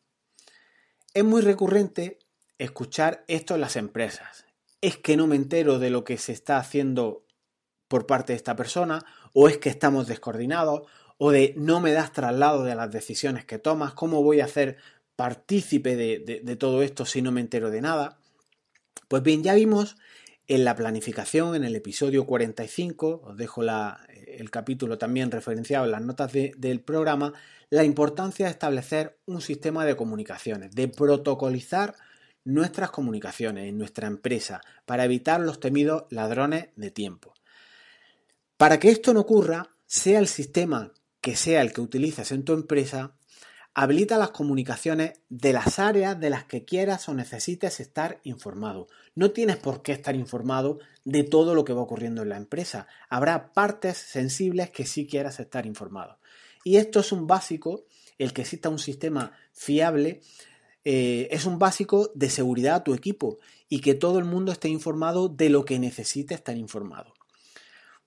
Es 1.14 1.24
muy 1.24 1.40
recurrente 1.42 2.18
escuchar 2.58 3.24
esto 3.26 3.54
en 3.54 3.60
las 3.60 3.76
empresas. 3.76 4.44
Es 4.80 4.96
que 4.96 5.16
no 5.16 5.26
me 5.26 5.36
entero 5.36 5.78
de 5.78 5.90
lo 5.90 6.04
que 6.04 6.18
se 6.18 6.32
está 6.32 6.58
haciendo 6.58 7.26
por 7.88 8.06
parte 8.06 8.32
de 8.32 8.36
esta 8.36 8.56
persona, 8.56 9.04
o 9.32 9.48
es 9.48 9.58
que 9.58 9.68
estamos 9.68 10.06
descoordinados, 10.06 10.82
o 11.18 11.30
de 11.30 11.54
no 11.56 11.80
me 11.80 11.92
das 11.92 12.12
traslado 12.12 12.64
de 12.64 12.74
las 12.74 12.90
decisiones 12.90 13.44
que 13.44 13.58
tomas, 13.58 13.94
cómo 13.94 14.22
voy 14.22 14.40
a 14.40 14.44
hacer 14.44 14.76
partícipe 15.16 15.96
de, 15.96 16.56
todo 16.56 16.82
esto 16.82 17.06
si 17.06 17.22
no 17.22 17.32
me 17.32 17.40
entero 17.40 17.70
de 17.70 17.80
nada. 17.80 18.18
Pues 19.08 19.22
bien, 19.22 19.42
ya 19.42 19.54
vimos 19.54 19.96
en 20.48 20.64
la 20.64 20.74
planificación, 20.74 21.54
en 21.54 21.64
el 21.64 21.76
episodio 21.76 22.26
45, 22.26 23.22
os 23.24 23.36
dejo 23.36 23.62
el 23.62 24.50
capítulo 24.50 24.98
también 24.98 25.30
referenciado 25.30 25.84
en 25.84 25.92
las 25.92 26.02
notas 26.02 26.32
del 26.32 26.80
programa, 26.80 27.32
la 27.70 27.84
importancia 27.84 28.46
de 28.46 28.52
establecer 28.52 29.18
un 29.26 29.40
sistema 29.40 29.84
de 29.84 29.96
comunicaciones, 29.96 30.72
de 30.72 30.88
protocolizar 30.88 31.94
nuestras 32.44 32.90
comunicaciones 32.90 33.68
en 33.68 33.78
nuestra 33.78 34.06
empresa 34.06 34.60
para 34.86 35.04
evitar 35.04 35.40
los 35.40 35.58
temidos 35.58 36.04
ladrones 36.10 36.68
de 36.76 36.90
tiempo. 36.90 37.34
Para 38.56 38.78
que 38.78 38.90
esto 38.90 39.12
no 39.12 39.20
ocurra, 39.20 39.70
sea 39.86 40.18
el 40.18 40.28
sistema 40.28 40.92
que 41.20 41.34
sea 41.34 41.60
el 41.60 41.72
que 41.72 41.80
utilices 41.80 42.30
en 42.30 42.44
tu 42.44 42.52
empresa, 42.52 43.15
habilita 43.78 44.16
las 44.16 44.30
comunicaciones 44.30 45.20
de 45.28 45.52
las 45.52 45.78
áreas 45.78 46.18
de 46.18 46.30
las 46.30 46.44
que 46.44 46.64
quieras 46.64 47.10
o 47.10 47.14
necesites 47.14 47.78
estar 47.78 48.20
informado. 48.24 48.88
No 49.14 49.32
tienes 49.32 49.58
por 49.58 49.82
qué 49.82 49.92
estar 49.92 50.16
informado 50.16 50.78
de 51.04 51.24
todo 51.24 51.54
lo 51.54 51.62
que 51.66 51.74
va 51.74 51.82
ocurriendo 51.82 52.22
en 52.22 52.30
la 52.30 52.38
empresa. 52.38 52.86
Habrá 53.10 53.52
partes 53.52 53.98
sensibles 53.98 54.70
que 54.70 54.86
sí 54.86 55.06
quieras 55.06 55.40
estar 55.40 55.66
informado. 55.66 56.18
Y 56.64 56.78
esto 56.78 57.00
es 57.00 57.12
un 57.12 57.26
básico, 57.26 57.84
el 58.16 58.32
que 58.32 58.42
exista 58.42 58.70
un 58.70 58.78
sistema 58.78 59.32
fiable, 59.52 60.22
eh, 60.86 61.28
es 61.30 61.44
un 61.44 61.58
básico 61.58 62.10
de 62.14 62.30
seguridad 62.30 62.76
a 62.76 62.84
tu 62.84 62.94
equipo 62.94 63.36
y 63.68 63.82
que 63.82 63.92
todo 63.92 64.18
el 64.18 64.24
mundo 64.24 64.52
esté 64.52 64.70
informado 64.70 65.28
de 65.28 65.50
lo 65.50 65.66
que 65.66 65.78
necesite 65.78 66.34
estar 66.34 66.56
informado. 66.56 67.12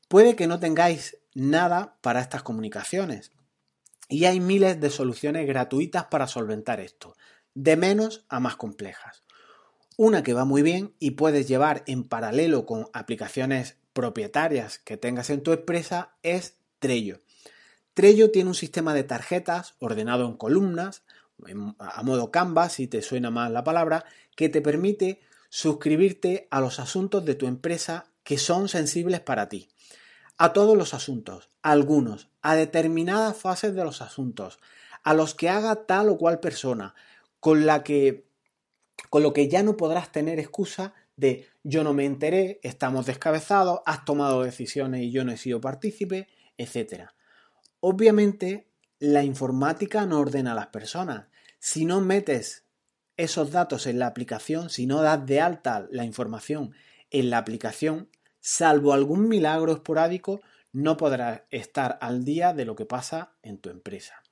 Puede 0.07 0.35
que 0.35 0.47
no 0.47 0.59
tengáis 0.59 1.17
nada 1.35 1.95
para 2.01 2.21
estas 2.21 2.41
comunicaciones. 2.41 3.31
Y 4.09 4.25
hay 4.25 4.39
miles 4.39 4.81
de 4.81 4.89
soluciones 4.89 5.47
gratuitas 5.47 6.05
para 6.05 6.27
solventar 6.27 6.79
esto, 6.79 7.15
de 7.53 7.77
menos 7.77 8.25
a 8.27 8.39
más 8.39 8.55
complejas. 8.55 9.23
Una 9.97 10.23
que 10.23 10.33
va 10.33 10.45
muy 10.45 10.63
bien 10.63 10.95
y 10.97 11.11
puedes 11.11 11.47
llevar 11.47 11.83
en 11.85 12.03
paralelo 12.03 12.65
con 12.65 12.87
aplicaciones 12.91 13.77
propietarias 13.93 14.79
que 14.79 14.97
tengas 14.97 15.29
en 15.29 15.43
tu 15.43 15.51
empresa 15.53 16.15
es 16.23 16.55
Trello. 16.79 17.21
Trello 17.93 18.31
tiene 18.31 18.49
un 18.49 18.55
sistema 18.55 18.95
de 18.95 19.03
tarjetas 19.03 19.75
ordenado 19.77 20.25
en 20.25 20.37
columnas, 20.37 21.03
a 21.77 22.01
modo 22.03 22.31
Canvas, 22.31 22.73
si 22.73 22.87
te 22.87 23.03
suena 23.03 23.29
más 23.29 23.51
la 23.51 23.63
palabra, 23.63 24.05
que 24.35 24.49
te 24.49 24.61
permite 24.61 25.21
suscribirte 25.49 26.47
a 26.49 26.61
los 26.61 26.79
asuntos 26.79 27.25
de 27.25 27.35
tu 27.35 27.45
empresa 27.45 28.07
que 28.23 28.37
son 28.37 28.69
sensibles 28.69 29.19
para 29.19 29.49
ti 29.49 29.69
a 30.39 30.53
todos 30.53 30.77
los 30.77 30.93
asuntos, 30.93 31.49
a 31.61 31.71
algunos, 31.71 32.29
a 32.41 32.55
determinadas 32.55 33.35
fases 33.37 33.75
de 33.75 33.83
los 33.83 34.01
asuntos, 34.01 34.57
a 35.03 35.13
los 35.13 35.35
que 35.35 35.49
haga 35.49 35.85
tal 35.85 36.07
o 36.09 36.17
cual 36.17 36.39
persona, 36.39 36.95
con 37.39 37.65
la 37.65 37.83
que 37.83 38.27
con 39.09 39.23
lo 39.23 39.31
que 39.33 39.47
ya 39.47 39.63
no 39.63 39.77
podrás 39.77 40.11
tener 40.11 40.39
excusa 40.39 40.93
de 41.15 41.47
yo 41.63 41.83
no 41.83 41.93
me 41.93 42.05
enteré, 42.05 42.59
estamos 42.63 43.05
descabezados, 43.05 43.81
has 43.85 44.05
tomado 44.05 44.43
decisiones 44.43 45.01
y 45.01 45.11
yo 45.11 45.23
no 45.23 45.31
he 45.31 45.37
sido 45.37 45.61
partícipe, 45.61 46.27
etc. 46.57 47.09
Obviamente, 47.81 48.69
la 48.99 49.23
informática 49.23 50.05
no 50.05 50.19
ordena 50.19 50.53
a 50.53 50.55
las 50.55 50.67
personas. 50.67 51.27
Si 51.59 51.85
no 51.85 52.01
metes 52.01 52.65
esos 53.17 53.51
datos 53.51 53.87
en 53.87 53.99
la 53.99 54.07
aplicación, 54.07 54.69
si 54.69 54.85
no 54.85 55.01
das 55.01 55.25
de 55.25 55.41
alta 55.41 55.87
la 55.91 56.05
información 56.05 56.73
en 57.09 57.29
la 57.29 57.37
aplicación, 57.39 58.09
salvo 58.49 58.93
algún 58.93 59.29
milagro 59.29 59.71
esporádico, 59.71 60.41
no 60.71 60.97
podrás 60.97 61.43
estar 61.51 61.99
al 62.01 62.25
día 62.25 62.51
de 62.51 62.65
lo 62.65 62.75
que 62.75 62.85
pasa 62.85 63.33
en 63.43 63.59
tu 63.59 63.69
empresa. 63.69 64.23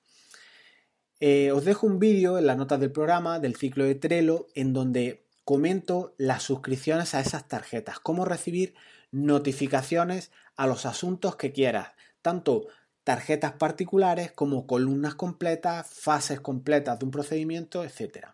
Eh, 1.20 1.52
os 1.52 1.66
dejo 1.66 1.86
un 1.86 2.00
vídeo 2.00 2.40
en 2.40 2.48
las 2.48 2.58
notas 2.58 2.80
del 2.80 2.92
programa 2.92 3.40
del 3.40 3.56
ciclo 3.56 3.84
de 3.84 3.94
Trello 3.94 4.48
en 4.56 4.74
donde 4.74 5.24
comento 5.46 6.16
las 6.18 6.42
suscripciones 6.42 7.14
a 7.14 7.20
esas 7.20 7.48
tarjetas, 7.48 8.00
cómo 8.00 8.26
recibir 8.26 8.74
notificaciones 9.12 10.32
a 10.56 10.66
los 10.66 10.88
asuntos 10.88 11.36
que 11.36 11.52
quieras, 11.52 11.90
tanto 12.24 12.68
tarjetas 13.04 13.54
particulares 13.54 14.32
como 14.32 14.66
columnas 14.66 15.14
completas, 15.14 15.88
fases 15.88 16.40
completas 16.40 16.98
de 16.98 17.06
un 17.06 17.12
procedimiento, 17.12 17.84
etc. 17.84 18.30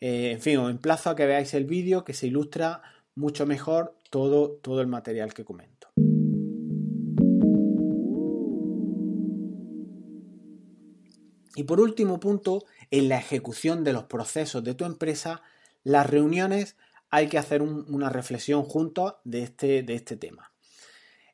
Eh, 0.00 0.32
en 0.32 0.40
fin, 0.40 0.58
os 0.58 0.70
emplazo 0.70 1.10
a 1.10 1.16
que 1.16 1.24
veáis 1.24 1.54
el 1.54 1.66
vídeo 1.66 2.04
que 2.04 2.14
se 2.14 2.26
ilustra 2.26 2.82
mucho 3.14 3.46
mejor 3.46 3.96
todo, 4.14 4.60
todo 4.62 4.80
el 4.80 4.86
material 4.86 5.34
que 5.34 5.44
comento. 5.44 5.88
Y 11.56 11.64
por 11.64 11.80
último 11.80 12.20
punto, 12.20 12.64
en 12.92 13.08
la 13.08 13.18
ejecución 13.18 13.82
de 13.82 13.92
los 13.92 14.04
procesos 14.04 14.62
de 14.62 14.74
tu 14.74 14.84
empresa, 14.84 15.42
las 15.82 16.08
reuniones 16.08 16.76
hay 17.10 17.26
que 17.26 17.38
hacer 17.38 17.60
una 17.62 18.08
reflexión 18.08 18.62
juntos 18.62 19.14
de 19.24 19.42
este, 19.42 19.82
de 19.82 19.96
este 19.96 20.16
tema. 20.16 20.52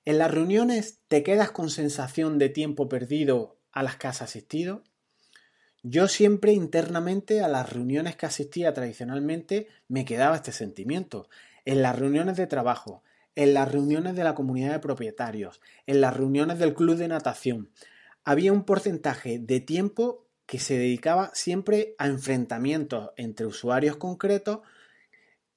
En 0.07 0.17
las 0.17 0.31
reuniones 0.31 1.01
te 1.07 1.23
quedas 1.23 1.51
con 1.51 1.69
sensación 1.69 2.39
de 2.39 2.49
tiempo 2.49 2.89
perdido 2.89 3.59
a 3.73 3.83
las 3.83 3.97
que 3.97 4.07
has 4.07 4.23
asistido. 4.23 4.85
Yo 5.83 6.09
siempre 6.09 6.53
internamente 6.53 7.43
a 7.43 7.49
las 7.49 7.71
reuniones 7.71 8.17
que 8.17 8.25
asistía 8.25 8.73
tradicionalmente 8.73 9.69
me 9.87 10.07
quedaba 10.07 10.37
este 10.37 10.53
sentimiento 10.53 11.29
en 11.65 11.83
las 11.83 11.99
reuniones 11.99 12.37
de 12.37 12.47
trabajo, 12.47 13.03
en 13.35 13.55
las 13.55 13.71
reuniones 13.71 14.17
de 14.17 14.25
la 14.25 14.35
comunidad 14.35 14.73
de 14.73 14.79
propietarios, 14.81 15.61
en 15.87 16.01
las 16.01 16.17
reuniones 16.17 16.59
del 16.59 16.75
club 16.75 16.97
de 16.97 17.09
natación. 17.09 17.71
Había 18.25 18.53
un 18.53 18.65
porcentaje 18.65 19.39
de 19.39 19.61
tiempo 19.61 20.27
que 20.47 20.59
se 20.59 20.77
dedicaba 20.77 21.31
siempre 21.33 21.95
a 21.99 22.07
enfrentamientos 22.07 23.11
entre 23.17 23.47
usuarios 23.47 23.97
concretos 23.97 24.61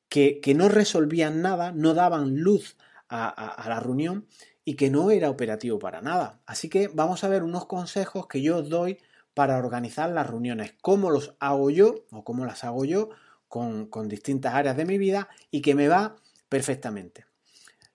que, 0.07 0.39
no 0.55 0.69
resolvían 0.69 1.41
nada, 1.41 1.71
no 1.71 1.95
daban 1.95 2.35
luz 2.35 2.77
a, 3.09 3.27
a 3.27 3.67
la 3.67 3.79
reunión 3.79 4.27
y 4.63 4.75
que 4.75 4.91
no 4.91 5.09
era 5.09 5.31
operativo 5.31 5.79
para 5.79 6.01
nada. 6.01 6.41
Así 6.45 6.69
que 6.69 6.89
vamos 6.89 7.23
a 7.23 7.27
ver 7.27 7.43
unos 7.43 7.65
consejos 7.65 8.27
que 8.27 8.41
yo 8.41 8.57
os 8.57 8.69
doy 8.69 8.99
para 9.33 9.57
organizar 9.57 10.11
las 10.11 10.27
reuniones, 10.27 10.75
cómo 10.81 11.09
los 11.09 11.33
hago 11.39 11.69
yo 11.71 12.05
o 12.11 12.23
cómo 12.23 12.45
las 12.45 12.63
hago 12.63 12.85
yo 12.85 13.09
con, 13.53 14.07
distintas 14.07 14.55
áreas 14.55 14.75
de 14.75 14.83
mi 14.83 14.97
vida 14.97 15.29
y 15.51 15.61
que 15.61 15.75
me 15.75 15.87
va 15.87 16.15
perfectamente. 16.49 17.27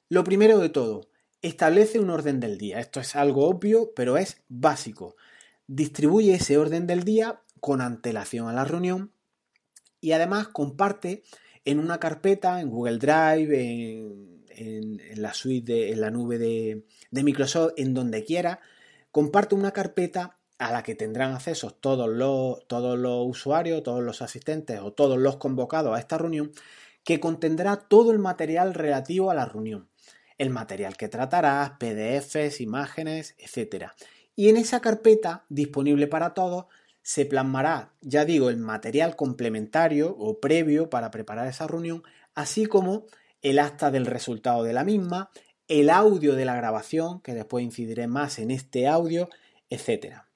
Lo 0.08 0.22
primero 0.22 0.60
de 0.60 0.68
todo, 0.68 1.08
establece 1.42 1.98
un 1.98 2.10
orden 2.10 2.38
del 2.38 2.58
día. 2.58 2.78
Esto 2.78 3.00
es 3.00 3.16
algo 3.16 3.48
obvio, 3.48 3.92
pero 3.96 4.16
es 4.16 4.40
básico. 4.48 5.16
Distribuye 5.66 6.34
ese 6.34 6.58
orden 6.58 6.86
del 6.86 7.02
día 7.02 7.40
con 7.58 7.80
antelación 7.80 8.46
a 8.46 8.52
la 8.52 8.64
reunión 8.64 9.10
y 10.00 10.12
además 10.12 10.46
comparte 10.46 11.24
en 11.64 11.80
una 11.80 11.98
carpeta, 11.98 12.60
en 12.60 12.70
Google 12.70 12.98
Drive, 12.98 13.98
en, 14.50 15.02
la 15.16 15.34
suite, 15.34 15.90
en 15.90 16.00
la 16.00 16.12
nube 16.12 16.38
de, 16.38 16.84
de 17.10 17.22
Microsoft, 17.24 17.72
en 17.76 17.94
donde 17.94 18.22
quiera, 18.22 18.60
comparte 19.10 19.56
una 19.56 19.72
carpeta 19.72 20.37
a 20.58 20.72
la 20.72 20.82
que 20.82 20.94
tendrán 20.94 21.32
acceso 21.32 21.70
todos 21.70 22.08
los, 22.08 22.66
todos 22.66 22.98
los 22.98 23.26
usuarios, 23.26 23.82
todos 23.82 24.02
los 24.02 24.22
asistentes 24.22 24.80
o 24.80 24.92
todos 24.92 25.18
los 25.18 25.36
convocados 25.36 25.96
a 25.96 26.00
esta 26.00 26.18
reunión, 26.18 26.52
que 27.04 27.20
contendrá 27.20 27.76
todo 27.76 28.10
el 28.10 28.18
material 28.18 28.74
relativo 28.74 29.30
a 29.30 29.34
la 29.34 29.46
reunión. 29.46 29.88
El 30.36 30.50
material 30.50 30.96
que 30.96 31.08
tratarás, 31.08 31.72
PDFs, 31.78 32.60
imágenes, 32.60 33.34
etc. 33.38 33.86
Y 34.36 34.48
en 34.48 34.56
esa 34.56 34.80
carpeta, 34.80 35.44
disponible 35.48 36.06
para 36.06 36.34
todos, 36.34 36.66
se 37.02 37.24
plasmará, 37.24 37.94
ya 38.02 38.24
digo, 38.24 38.50
el 38.50 38.58
material 38.58 39.16
complementario 39.16 40.14
o 40.18 40.40
previo 40.40 40.90
para 40.90 41.10
preparar 41.10 41.46
esa 41.48 41.66
reunión, 41.66 42.02
así 42.34 42.66
como 42.66 43.06
el 43.40 43.58
acta 43.58 43.90
del 43.90 44.04
resultado 44.04 44.62
de 44.62 44.74
la 44.74 44.84
misma, 44.84 45.30
el 45.68 45.88
audio 45.90 46.34
de 46.34 46.44
la 46.44 46.54
grabación, 46.54 47.20
que 47.20 47.34
después 47.34 47.64
incidiré 47.64 48.06
más 48.06 48.38
en 48.38 48.50
este 48.50 48.86
audio, 48.86 49.28
etc. 49.70 50.27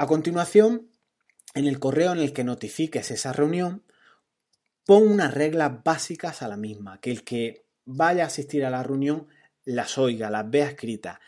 A 0.00 0.06
continuación, 0.06 0.92
en 1.54 1.66
el 1.66 1.80
correo 1.80 2.12
en 2.12 2.20
el 2.20 2.32
que 2.32 2.44
notifiques 2.44 3.10
esa 3.10 3.32
reunión, 3.32 3.82
pon 4.86 5.08
unas 5.08 5.34
reglas 5.34 5.82
básicas 5.82 6.40
a 6.40 6.46
la 6.46 6.56
misma, 6.56 7.00
que 7.00 7.10
el 7.10 7.24
que 7.24 7.66
vaya 7.84 8.22
a 8.22 8.26
asistir 8.28 8.64
a 8.64 8.70
la 8.70 8.84
reunión 8.84 9.26
las 9.64 9.98
oiga, 9.98 10.30
las 10.30 10.48
vea 10.48 10.68
escritas. 10.68 11.18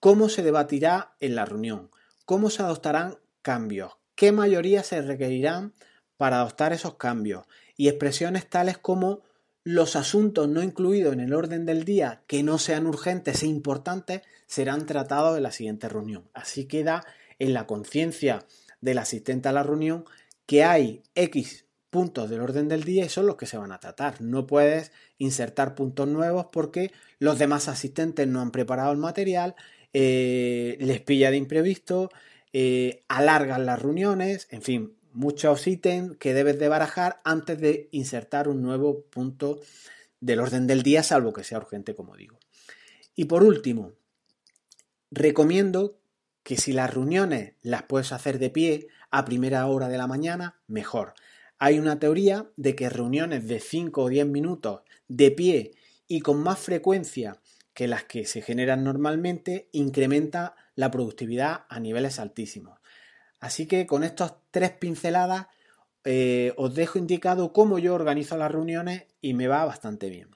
¿Cómo 0.00 0.28
se 0.28 0.42
debatirá 0.42 1.14
en 1.18 1.34
la 1.34 1.46
reunión? 1.46 1.90
¿Cómo 2.26 2.50
se 2.50 2.62
adoptarán 2.62 3.16
cambios? 3.40 3.94
¿Qué 4.14 4.32
mayoría 4.32 4.82
se 4.82 5.00
requerirán 5.00 5.72
para 6.18 6.40
adoptar 6.40 6.74
esos 6.74 6.96
cambios? 6.96 7.46
Y 7.74 7.88
expresiones 7.88 8.50
tales 8.50 8.76
como 8.76 9.22
los 9.64 9.96
asuntos 9.96 10.46
no 10.46 10.62
incluidos 10.62 11.14
en 11.14 11.20
el 11.20 11.32
orden 11.32 11.64
del 11.64 11.84
día 11.84 12.22
que 12.26 12.42
no 12.42 12.58
sean 12.58 12.86
urgentes 12.86 13.42
e 13.42 13.46
importantes 13.46 14.20
serán 14.46 14.84
tratados 14.84 15.38
en 15.38 15.42
la 15.42 15.52
siguiente 15.52 15.88
reunión. 15.88 16.28
Así 16.34 16.66
queda 16.66 17.06
en 17.38 17.54
la 17.54 17.66
conciencia 17.66 18.44
del 18.80 18.98
asistente 18.98 19.48
a 19.48 19.52
la 19.52 19.62
reunión 19.62 20.04
que 20.46 20.64
hay 20.64 21.02
X 21.14 21.66
puntos 21.90 22.28
del 22.28 22.40
orden 22.40 22.68
del 22.68 22.84
día 22.84 23.04
y 23.04 23.08
son 23.08 23.26
los 23.26 23.36
que 23.36 23.46
se 23.46 23.58
van 23.58 23.72
a 23.72 23.80
tratar. 23.80 24.20
No 24.20 24.46
puedes 24.46 24.92
insertar 25.18 25.74
puntos 25.74 26.08
nuevos 26.08 26.46
porque 26.52 26.92
los 27.18 27.38
demás 27.38 27.68
asistentes 27.68 28.26
no 28.28 28.40
han 28.40 28.50
preparado 28.50 28.92
el 28.92 28.98
material, 28.98 29.54
eh, 29.92 30.76
les 30.80 31.00
pilla 31.00 31.30
de 31.30 31.36
imprevisto, 31.36 32.10
eh, 32.52 33.04
alargan 33.08 33.66
las 33.66 33.80
reuniones, 33.80 34.48
en 34.50 34.62
fin, 34.62 34.96
muchos 35.12 35.66
ítems 35.66 36.16
que 36.18 36.34
debes 36.34 36.58
de 36.58 36.68
barajar 36.68 37.20
antes 37.24 37.58
de 37.58 37.88
insertar 37.92 38.48
un 38.48 38.62
nuevo 38.62 39.02
punto 39.04 39.60
del 40.20 40.40
orden 40.40 40.66
del 40.66 40.82
día, 40.82 41.02
salvo 41.02 41.32
que 41.32 41.44
sea 41.44 41.58
urgente, 41.58 41.94
como 41.94 42.16
digo. 42.16 42.38
Y 43.14 43.24
por 43.24 43.42
último, 43.42 43.92
recomiendo 45.10 45.97
que 46.48 46.56
si 46.56 46.72
las 46.72 46.94
reuniones 46.94 47.52
las 47.60 47.82
puedes 47.82 48.10
hacer 48.10 48.38
de 48.38 48.48
pie 48.48 48.88
a 49.10 49.26
primera 49.26 49.66
hora 49.66 49.90
de 49.90 49.98
la 49.98 50.06
mañana, 50.06 50.58
mejor. 50.66 51.12
Hay 51.58 51.78
una 51.78 51.98
teoría 51.98 52.48
de 52.56 52.74
que 52.74 52.88
reuniones 52.88 53.46
de 53.46 53.60
5 53.60 54.02
o 54.02 54.08
10 54.08 54.26
minutos 54.28 54.80
de 55.08 55.30
pie 55.30 55.72
y 56.06 56.20
con 56.20 56.42
más 56.42 56.58
frecuencia 56.58 57.36
que 57.74 57.86
las 57.86 58.04
que 58.04 58.24
se 58.24 58.40
generan 58.40 58.82
normalmente 58.82 59.68
incrementa 59.72 60.56
la 60.74 60.90
productividad 60.90 61.66
a 61.68 61.80
niveles 61.80 62.18
altísimos. 62.18 62.78
Así 63.40 63.66
que 63.66 63.86
con 63.86 64.02
estas 64.02 64.32
tres 64.50 64.70
pinceladas 64.70 65.48
eh, 66.04 66.54
os 66.56 66.74
dejo 66.74 66.98
indicado 66.98 67.52
cómo 67.52 67.78
yo 67.78 67.94
organizo 67.94 68.38
las 68.38 68.50
reuniones 68.50 69.04
y 69.20 69.34
me 69.34 69.48
va 69.48 69.66
bastante 69.66 70.08
bien. 70.08 70.30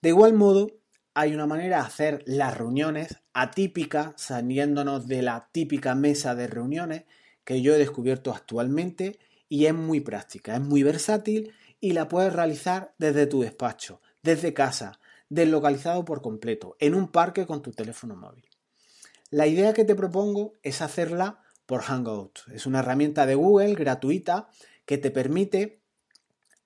De 0.00 0.08
igual 0.08 0.34
modo, 0.34 0.72
hay 1.14 1.34
una 1.34 1.46
manera 1.46 1.76
de 1.78 1.86
hacer 1.86 2.22
las 2.26 2.56
reuniones 2.56 3.18
atípicas, 3.32 4.14
saliéndonos 4.16 5.06
de 5.06 5.22
la 5.22 5.48
típica 5.52 5.94
mesa 5.94 6.34
de 6.34 6.46
reuniones 6.46 7.04
que 7.44 7.60
yo 7.60 7.74
he 7.74 7.78
descubierto 7.78 8.32
actualmente 8.32 9.18
y 9.48 9.66
es 9.66 9.74
muy 9.74 10.00
práctica, 10.00 10.54
es 10.54 10.60
muy 10.60 10.82
versátil 10.82 11.52
y 11.80 11.92
la 11.92 12.08
puedes 12.08 12.32
realizar 12.32 12.94
desde 12.98 13.26
tu 13.26 13.42
despacho, 13.42 14.00
desde 14.22 14.54
casa, 14.54 15.00
deslocalizado 15.28 16.04
por 16.04 16.22
completo, 16.22 16.76
en 16.78 16.94
un 16.94 17.08
parque 17.08 17.46
con 17.46 17.62
tu 17.62 17.72
teléfono 17.72 18.16
móvil. 18.16 18.46
La 19.30 19.46
idea 19.46 19.72
que 19.72 19.84
te 19.84 19.94
propongo 19.94 20.54
es 20.62 20.82
hacerla 20.82 21.42
por 21.66 21.82
Hangout. 21.82 22.40
Es 22.52 22.66
una 22.66 22.80
herramienta 22.80 23.26
de 23.26 23.34
Google 23.34 23.74
gratuita 23.74 24.48
que 24.84 24.98
te 24.98 25.10
permite 25.10 25.80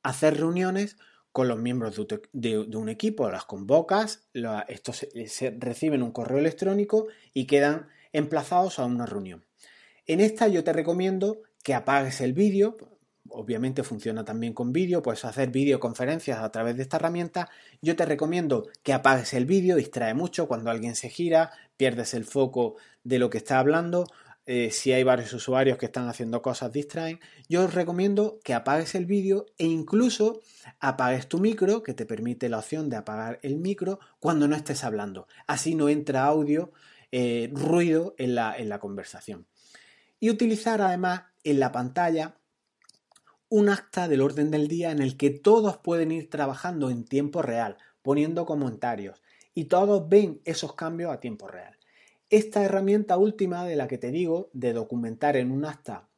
hacer 0.03 0.37
reuniones 0.37 0.97
con 1.37 1.49
los 1.49 1.59
miembros 1.59 2.01
de, 2.33 2.57
un 2.57 2.89
equipo, 2.89 3.31
las 3.31 3.45
convocas, 3.45 4.27
estos 4.69 5.07
se, 5.27 5.51
reciben 5.59 6.03
un 6.03 6.11
correo 6.11 6.39
electrónico 6.39 7.09
y 7.35 7.45
quedan 7.45 7.89
emplazados 8.15 8.79
a 8.79 8.87
una 8.87 9.05
reunión. 9.05 9.45
En 10.07 10.21
esta 10.21 10.49
yo 10.49 10.65
te 10.65 10.73
recomiendo 10.73 11.43
que 11.63 11.75
apagues 11.75 12.23
el 12.23 12.33
vídeo, 12.33 12.79
obviamente 13.29 13.83
funciona 13.83 14.25
también 14.25 14.55
con 14.55 14.73
vídeo, 14.73 15.03
puedes 15.03 15.27
hacer 15.27 15.51
videoconferencias 15.51 16.39
a 16.39 16.51
través 16.51 16.79
de 16.79 16.85
esta 16.85 16.97
herramienta. 16.97 17.51
Yo 17.83 17.97
te 17.97 18.07
recomiendo 18.07 18.71
que 18.83 18.95
apagues 18.95 19.35
el 19.35 19.45
vídeo, 19.45 19.77
distrae 19.77 20.15
mucho 20.15 20.49
cuando 20.49 20.71
alguien 20.71 20.97
se 20.97 21.11
gira, 21.11 21.51
pierdes 21.77 22.15
el 22.15 22.25
foco 22.25 22.77
de 23.05 23.19
lo 23.19 23.29
que 23.29 23.37
está 23.37 23.59
hablando 23.59 24.07
eh, 24.47 24.71
si 24.71 24.93
hay 24.93 25.03
varios 25.03 25.33
usuarios 25.33 25.77
que 25.77 25.87
están 25.87 26.09
haciendo 26.09 26.41
cosas 26.41 26.71
distraen, 26.73 27.19
yo 27.49 27.65
os 27.65 27.75
recomiendo 27.75 28.39
que 28.45 28.55
apagues 28.55 28.95
el 28.95 29.05
vídeo 29.05 29.47
e 29.59 29.67
incluso 29.67 30.41
apagues 30.79 31.29
tu 31.29 31.41
micro, 31.41 31.83
que 31.83 31.95
te 31.95 32.07
permite 32.07 32.49
la 32.49 32.59
opción 32.59 32.89
de 32.89 32.97
apagar 32.97 33.41
el 33.43 33.57
micro 33.57 33.99
cuando 34.21 34.47
no 34.47 34.55
estés 34.55 34.85
hablando. 34.85 35.27
Así 35.49 35.75
no 35.75 35.89
entra 35.89 36.27
audio, 36.27 36.73
eh, 37.11 37.51
ruido 37.53 38.15
en 38.19 38.37
la, 38.37 38.57
en 38.57 38.69
la 38.69 38.79
conversación. 38.79 39.49
Y 40.21 40.31
utilizar 40.31 40.81
además 40.81 41.25
en 41.43 41.59
la 41.59 41.73
pantalla 41.73 42.37
un 43.49 43.69
acta 43.69 44.07
del 44.07 44.21
orden 44.21 44.53
del 44.53 44.69
día 44.69 44.93
en 44.93 45.01
el 45.01 45.17
que 45.17 45.31
todos 45.31 45.77
pueden 45.79 46.13
ir 46.13 46.31
trabajando 46.31 46.91
en 46.91 47.05
tiempo 47.05 47.43
real, 47.43 47.79
poniendo 48.03 48.47
comentarios, 48.47 49.23
y 49.55 49.65
todos 49.65 50.09
ven 50.09 50.41
esos 50.45 50.75
cambios 50.75 51.13
a 51.13 51.19
tiempo 51.19 51.49
real. 51.49 51.76
Esta 52.29 52.65
herramienta 52.65 53.17
última 53.19 53.65
de 53.65 53.77
la 53.77 53.87
que 53.87 53.99
te 53.99 54.11
digo, 54.11 54.51
de 54.53 54.73
documentar 54.73 55.37
en 55.37 55.53
un 55.53 55.65
acta 55.65 56.09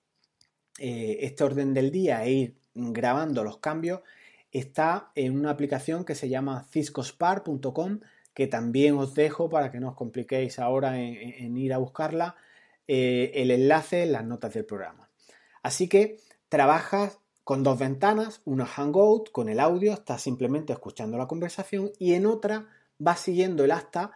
eh, 0.79 1.19
este 1.21 1.45
orden 1.45 1.75
del 1.75 1.91
día 1.91 2.25
e 2.25 2.31
ir 2.31 2.57
grabando 2.75 3.45
los 3.45 3.59
cambios, 3.59 4.01
está 4.51 5.11
en 5.15 5.39
una 5.39 5.51
aplicación 5.51 6.05
que 6.05 6.15
se 6.15 6.29
llama 6.29 6.65
ciscospar.com, 6.71 8.01
que 8.33 8.47
también 8.47 8.97
os 8.97 9.15
dejo 9.15 9.51
para 9.51 9.71
que 9.71 9.81
no 9.81 9.91
os 9.91 9.97
compliquéis 9.97 10.59
ahora 10.59 10.99
en, 10.99 11.57
ir 11.57 11.75
a 11.75 11.79
buscarla, 11.79 12.37
eh, 12.87 13.33
el 13.35 13.51
enlace 13.51 14.05
en 14.05 14.13
las 14.13 14.25
notas 14.25 14.55
del 14.55 14.65
programa. 14.65 15.11
Así 15.63 15.89
que 15.89 16.19
trabajas 16.49 17.19
con 17.45 17.63
dos 17.63 17.79
ventanas, 17.79 18.41
una 18.45 18.65
Hangout 18.65 19.31
con 19.31 19.49
el 19.49 19.61
audio, 19.61 19.93
estás 19.93 20.23
simplemente 20.23 20.73
escuchando 20.73 21.19
la 21.19 21.27
conversación 21.27 21.91
y 21.99 22.15
en 22.15 22.27
otra 22.27 22.69
vas 22.99 23.21
siguiendo 23.21 23.65
el 23.65 23.73
acta 23.73 24.13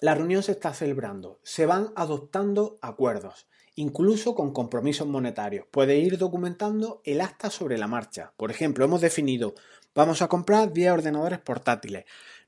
la 0.00 0.14
reunión 0.14 0.42
se 0.42 0.52
está 0.52 0.72
celebrando, 0.74 1.40
se 1.42 1.66
van 1.66 1.92
adoptando 1.96 2.78
acuerdos, 2.82 3.46
incluso 3.74 4.34
con 4.34 4.52
compromisos 4.52 5.06
monetarios. 5.06 5.66
Puede 5.70 5.98
ir 5.98 6.18
documentando 6.18 7.02
el 7.04 7.20
acta 7.20 7.50
sobre 7.50 7.78
la 7.78 7.86
marcha. 7.86 8.32
Por 8.36 8.50
ejemplo, 8.50 8.84
hemos 8.84 9.00
definido, 9.00 9.54
vamos 9.94 10.22
a 10.22 10.28
comprar 10.28 10.72
10 10.72 10.92
ordenadores 10.92 11.38
portátiles. 11.38 12.04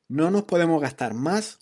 No 0.08 0.30
nos 0.30 0.44
podemos 0.44 0.80
gastar 0.80 1.14
más 1.14 1.58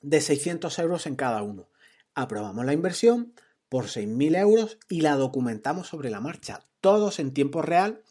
de 0.00 0.20
600 0.20 0.78
euros 0.78 1.06
en 1.06 1.16
cada 1.16 1.42
uno. 1.42 1.68
Aprobamos 2.14 2.64
la 2.64 2.72
inversión 2.72 3.34
por 3.68 3.86
6.000 3.86 4.36
euros 4.36 4.78
y 4.88 5.00
la 5.00 5.16
documentamos 5.16 5.88
sobre 5.88 6.10
la 6.10 6.20
marcha, 6.20 6.60
todos 6.82 7.18
en 7.20 7.32
tiempo 7.32 7.62
real 7.62 8.02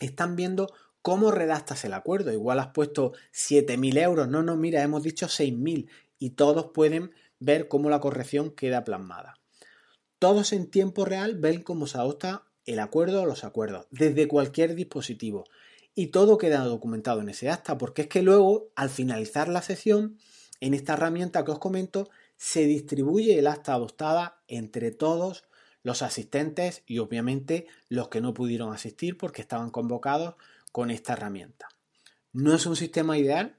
están 0.00 0.36
viendo 0.36 0.74
cómo 1.02 1.30
redactas 1.30 1.84
el 1.84 1.92
acuerdo. 1.92 2.32
Igual 2.32 2.60
has 2.60 2.68
puesto 2.68 3.12
7.000 3.34 3.98
euros. 3.98 4.28
No, 4.28 4.42
no, 4.42 4.56
mira, 4.56 4.82
hemos 4.82 5.02
dicho 5.02 5.26
6.000 5.26 5.88
y 6.18 6.30
todos 6.30 6.70
pueden 6.72 7.12
ver 7.40 7.68
cómo 7.68 7.90
la 7.90 8.00
corrección 8.00 8.50
queda 8.50 8.84
plasmada. 8.84 9.34
Todos 10.18 10.52
en 10.52 10.70
tiempo 10.70 11.04
real 11.04 11.34
ven 11.34 11.62
cómo 11.62 11.86
se 11.86 11.98
adopta 11.98 12.44
el 12.64 12.78
acuerdo 12.78 13.22
o 13.22 13.26
los 13.26 13.42
acuerdos, 13.42 13.86
desde 13.90 14.28
cualquier 14.28 14.76
dispositivo. 14.76 15.44
Y 15.94 16.06
todo 16.06 16.38
queda 16.38 16.64
documentado 16.64 17.20
en 17.20 17.28
ese 17.28 17.50
acta, 17.50 17.76
porque 17.76 18.02
es 18.02 18.08
que 18.08 18.22
luego, 18.22 18.70
al 18.76 18.88
finalizar 18.88 19.48
la 19.48 19.62
sesión, 19.62 20.16
en 20.60 20.74
esta 20.74 20.92
herramienta 20.92 21.44
que 21.44 21.50
os 21.50 21.58
comento, 21.58 22.08
se 22.36 22.66
distribuye 22.66 23.36
el 23.38 23.48
acta 23.48 23.74
adoptada 23.74 24.40
entre 24.46 24.92
todos 24.92 25.44
los 25.82 26.02
asistentes 26.02 26.84
y 26.86 27.00
obviamente 27.00 27.66
los 27.88 28.08
que 28.08 28.20
no 28.20 28.32
pudieron 28.32 28.72
asistir 28.72 29.18
porque 29.18 29.42
estaban 29.42 29.70
convocados 29.70 30.36
con 30.72 30.90
esta 30.90 31.12
herramienta. 31.12 31.68
¿No 32.32 32.54
es 32.54 32.66
un 32.66 32.76
sistema 32.76 33.18
ideal? 33.18 33.56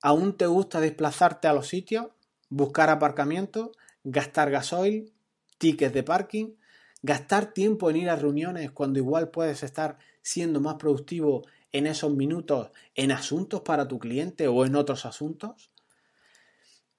¿Aún 0.00 0.36
te 0.36 0.46
gusta 0.46 0.80
desplazarte 0.80 1.48
a 1.48 1.52
los 1.52 1.66
sitios, 1.66 2.06
buscar 2.48 2.88
aparcamiento, 2.88 3.72
gastar 4.04 4.50
gasoil, 4.50 5.12
tickets 5.58 5.92
de 5.92 6.04
parking, 6.04 6.54
gastar 7.02 7.52
tiempo 7.52 7.90
en 7.90 7.96
ir 7.96 8.10
a 8.10 8.16
reuniones 8.16 8.70
cuando 8.70 9.00
igual 9.00 9.30
puedes 9.30 9.64
estar 9.64 9.98
siendo 10.22 10.60
más 10.60 10.76
productivo 10.76 11.44
en 11.72 11.86
esos 11.86 12.12
minutos 12.12 12.70
en 12.94 13.10
asuntos 13.10 13.62
para 13.62 13.88
tu 13.88 13.98
cliente 13.98 14.46
o 14.46 14.64
en 14.64 14.76
otros 14.76 15.04
asuntos? 15.04 15.72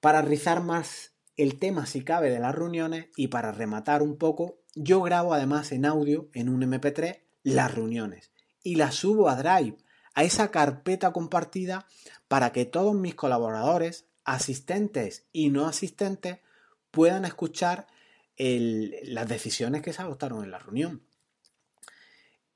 Para 0.00 0.20
rizar 0.20 0.62
más 0.62 1.14
el 1.36 1.58
tema 1.58 1.86
si 1.86 2.04
cabe 2.04 2.30
de 2.30 2.40
las 2.40 2.54
reuniones 2.54 3.06
y 3.16 3.28
para 3.28 3.52
rematar 3.52 4.02
un 4.02 4.18
poco, 4.18 4.60
yo 4.74 5.00
grabo 5.00 5.32
además 5.32 5.72
en 5.72 5.86
audio 5.86 6.28
en 6.34 6.50
un 6.50 6.60
MP3 6.60 7.22
las 7.42 7.74
reuniones 7.74 8.29
y 8.62 8.76
las 8.76 8.96
subo 8.96 9.28
a 9.28 9.36
Drive, 9.36 9.76
a 10.14 10.24
esa 10.24 10.50
carpeta 10.50 11.12
compartida 11.12 11.86
para 12.28 12.52
que 12.52 12.64
todos 12.64 12.94
mis 12.94 13.14
colaboradores, 13.14 14.06
asistentes 14.24 15.26
y 15.32 15.50
no 15.50 15.66
asistentes 15.66 16.38
puedan 16.90 17.24
escuchar 17.24 17.86
las 18.36 19.28
decisiones 19.28 19.82
que 19.82 19.92
se 19.92 20.02
adoptaron 20.02 20.44
en 20.44 20.50
la 20.50 20.58
reunión. 20.58 21.02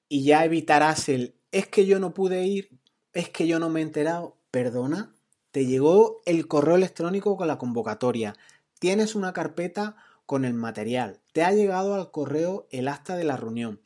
Y 0.08 0.24
ya 0.24 0.44
evitarás 0.44 1.08
el 1.08 1.36
es 1.50 1.68
que 1.68 1.86
yo 1.86 2.00
no 2.00 2.14
pude 2.14 2.44
ir, 2.46 2.70
es 3.12 3.28
que 3.28 3.46
yo 3.46 3.58
no 3.58 3.68
me 3.68 3.80
he 3.80 3.82
enterado. 3.84 4.36
Perdona, 4.50 5.14
te 5.50 5.66
llegó 5.66 6.20
el 6.26 6.48
correo 6.48 6.76
electrónico 6.76 7.36
con 7.36 7.46
la 7.46 7.58
convocatoria, 7.58 8.34
tienes 8.78 9.14
una 9.14 9.32
carpeta 9.32 9.96
con 10.26 10.44
el 10.44 10.54
material, 10.54 11.20
te 11.32 11.44
ha 11.44 11.52
llegado 11.52 11.94
al 11.94 12.10
correo 12.10 12.66
el 12.70 12.88
acta 12.88 13.16
de 13.16 13.24
la 13.24 13.36
reunión. 13.36 13.80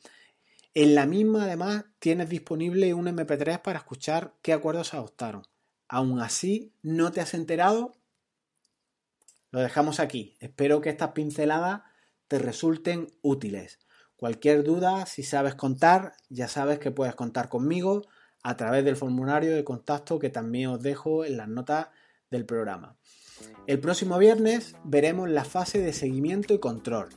En 0.73 0.95
la 0.95 1.05
misma 1.05 1.43
además 1.43 1.85
tienes 1.99 2.29
disponible 2.29 2.93
un 2.93 3.07
MP3 3.07 3.61
para 3.61 3.79
escuchar 3.79 4.35
qué 4.41 4.53
acuerdos 4.53 4.89
se 4.89 4.97
adoptaron. 4.97 5.43
Aún 5.87 6.19
así, 6.19 6.73
¿no 6.83 7.11
te 7.11 7.21
has 7.21 7.33
enterado? 7.33 7.93
Lo 9.51 9.59
dejamos 9.59 9.99
aquí. 9.99 10.37
Espero 10.39 10.79
que 10.81 10.89
estas 10.89 11.11
pinceladas 11.11 11.81
te 12.27 12.37
resulten 12.37 13.07
útiles. 13.21 13.79
Cualquier 14.15 14.63
duda, 14.63 15.05
si 15.05 15.23
sabes 15.23 15.55
contar, 15.55 16.13
ya 16.29 16.47
sabes 16.47 16.77
que 16.77 16.91
puedes 16.91 17.15
contar 17.15 17.49
conmigo 17.49 18.03
a 18.43 18.55
través 18.55 18.85
del 18.85 18.95
formulario 18.95 19.55
de 19.55 19.63
contacto 19.63 20.19
que 20.19 20.29
también 20.29 20.69
os 20.69 20.83
dejo 20.83 21.25
en 21.25 21.37
las 21.37 21.47
notas 21.47 21.87
del 22.29 22.45
programa. 22.45 22.95
El 23.65 23.79
próximo 23.79 24.17
viernes 24.17 24.75
veremos 24.83 25.29
la 25.29 25.45
fase 25.45 25.79
de 25.79 25.93
seguimiento 25.93 26.53
y 26.53 26.59
control, 26.59 27.09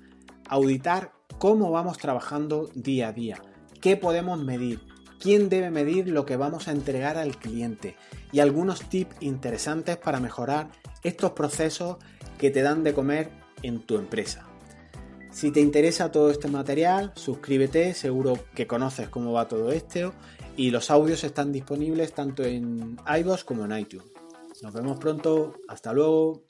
auditar 0.48 1.12
cómo 1.38 1.70
vamos 1.70 1.98
trabajando 1.98 2.70
día 2.74 3.08
a 3.08 3.12
día, 3.12 3.42
qué 3.80 3.96
podemos 3.96 4.42
medir, 4.42 4.80
quién 5.20 5.48
debe 5.48 5.70
medir 5.70 6.08
lo 6.08 6.24
que 6.24 6.36
vamos 6.36 6.68
a 6.68 6.72
entregar 6.72 7.16
al 7.16 7.38
cliente 7.38 7.96
y 8.32 8.40
algunos 8.40 8.88
tips 8.88 9.16
interesantes 9.20 9.96
para 9.96 10.20
mejorar 10.20 10.70
estos 11.02 11.32
procesos 11.32 11.96
que 12.38 12.50
te 12.50 12.62
dan 12.62 12.82
de 12.82 12.94
comer 12.94 13.30
en 13.62 13.80
tu 13.80 13.96
empresa. 13.96 14.46
Si 15.30 15.50
te 15.50 15.60
interesa 15.60 16.12
todo 16.12 16.30
este 16.30 16.48
material, 16.48 17.12
suscríbete, 17.14 17.94
seguro 17.94 18.38
que 18.54 18.66
conoces 18.66 19.08
cómo 19.08 19.32
va 19.32 19.48
todo 19.48 19.72
esto 19.72 20.12
y 20.56 20.70
los 20.70 20.90
audios 20.90 21.24
están 21.24 21.52
disponibles 21.52 22.12
tanto 22.12 22.44
en 22.44 22.98
iVoox 23.06 23.44
como 23.44 23.64
en 23.64 23.78
iTunes. 23.78 24.08
Nos 24.62 24.74
vemos 24.74 24.98
pronto, 24.98 25.54
hasta 25.68 25.92
luego. 25.92 26.44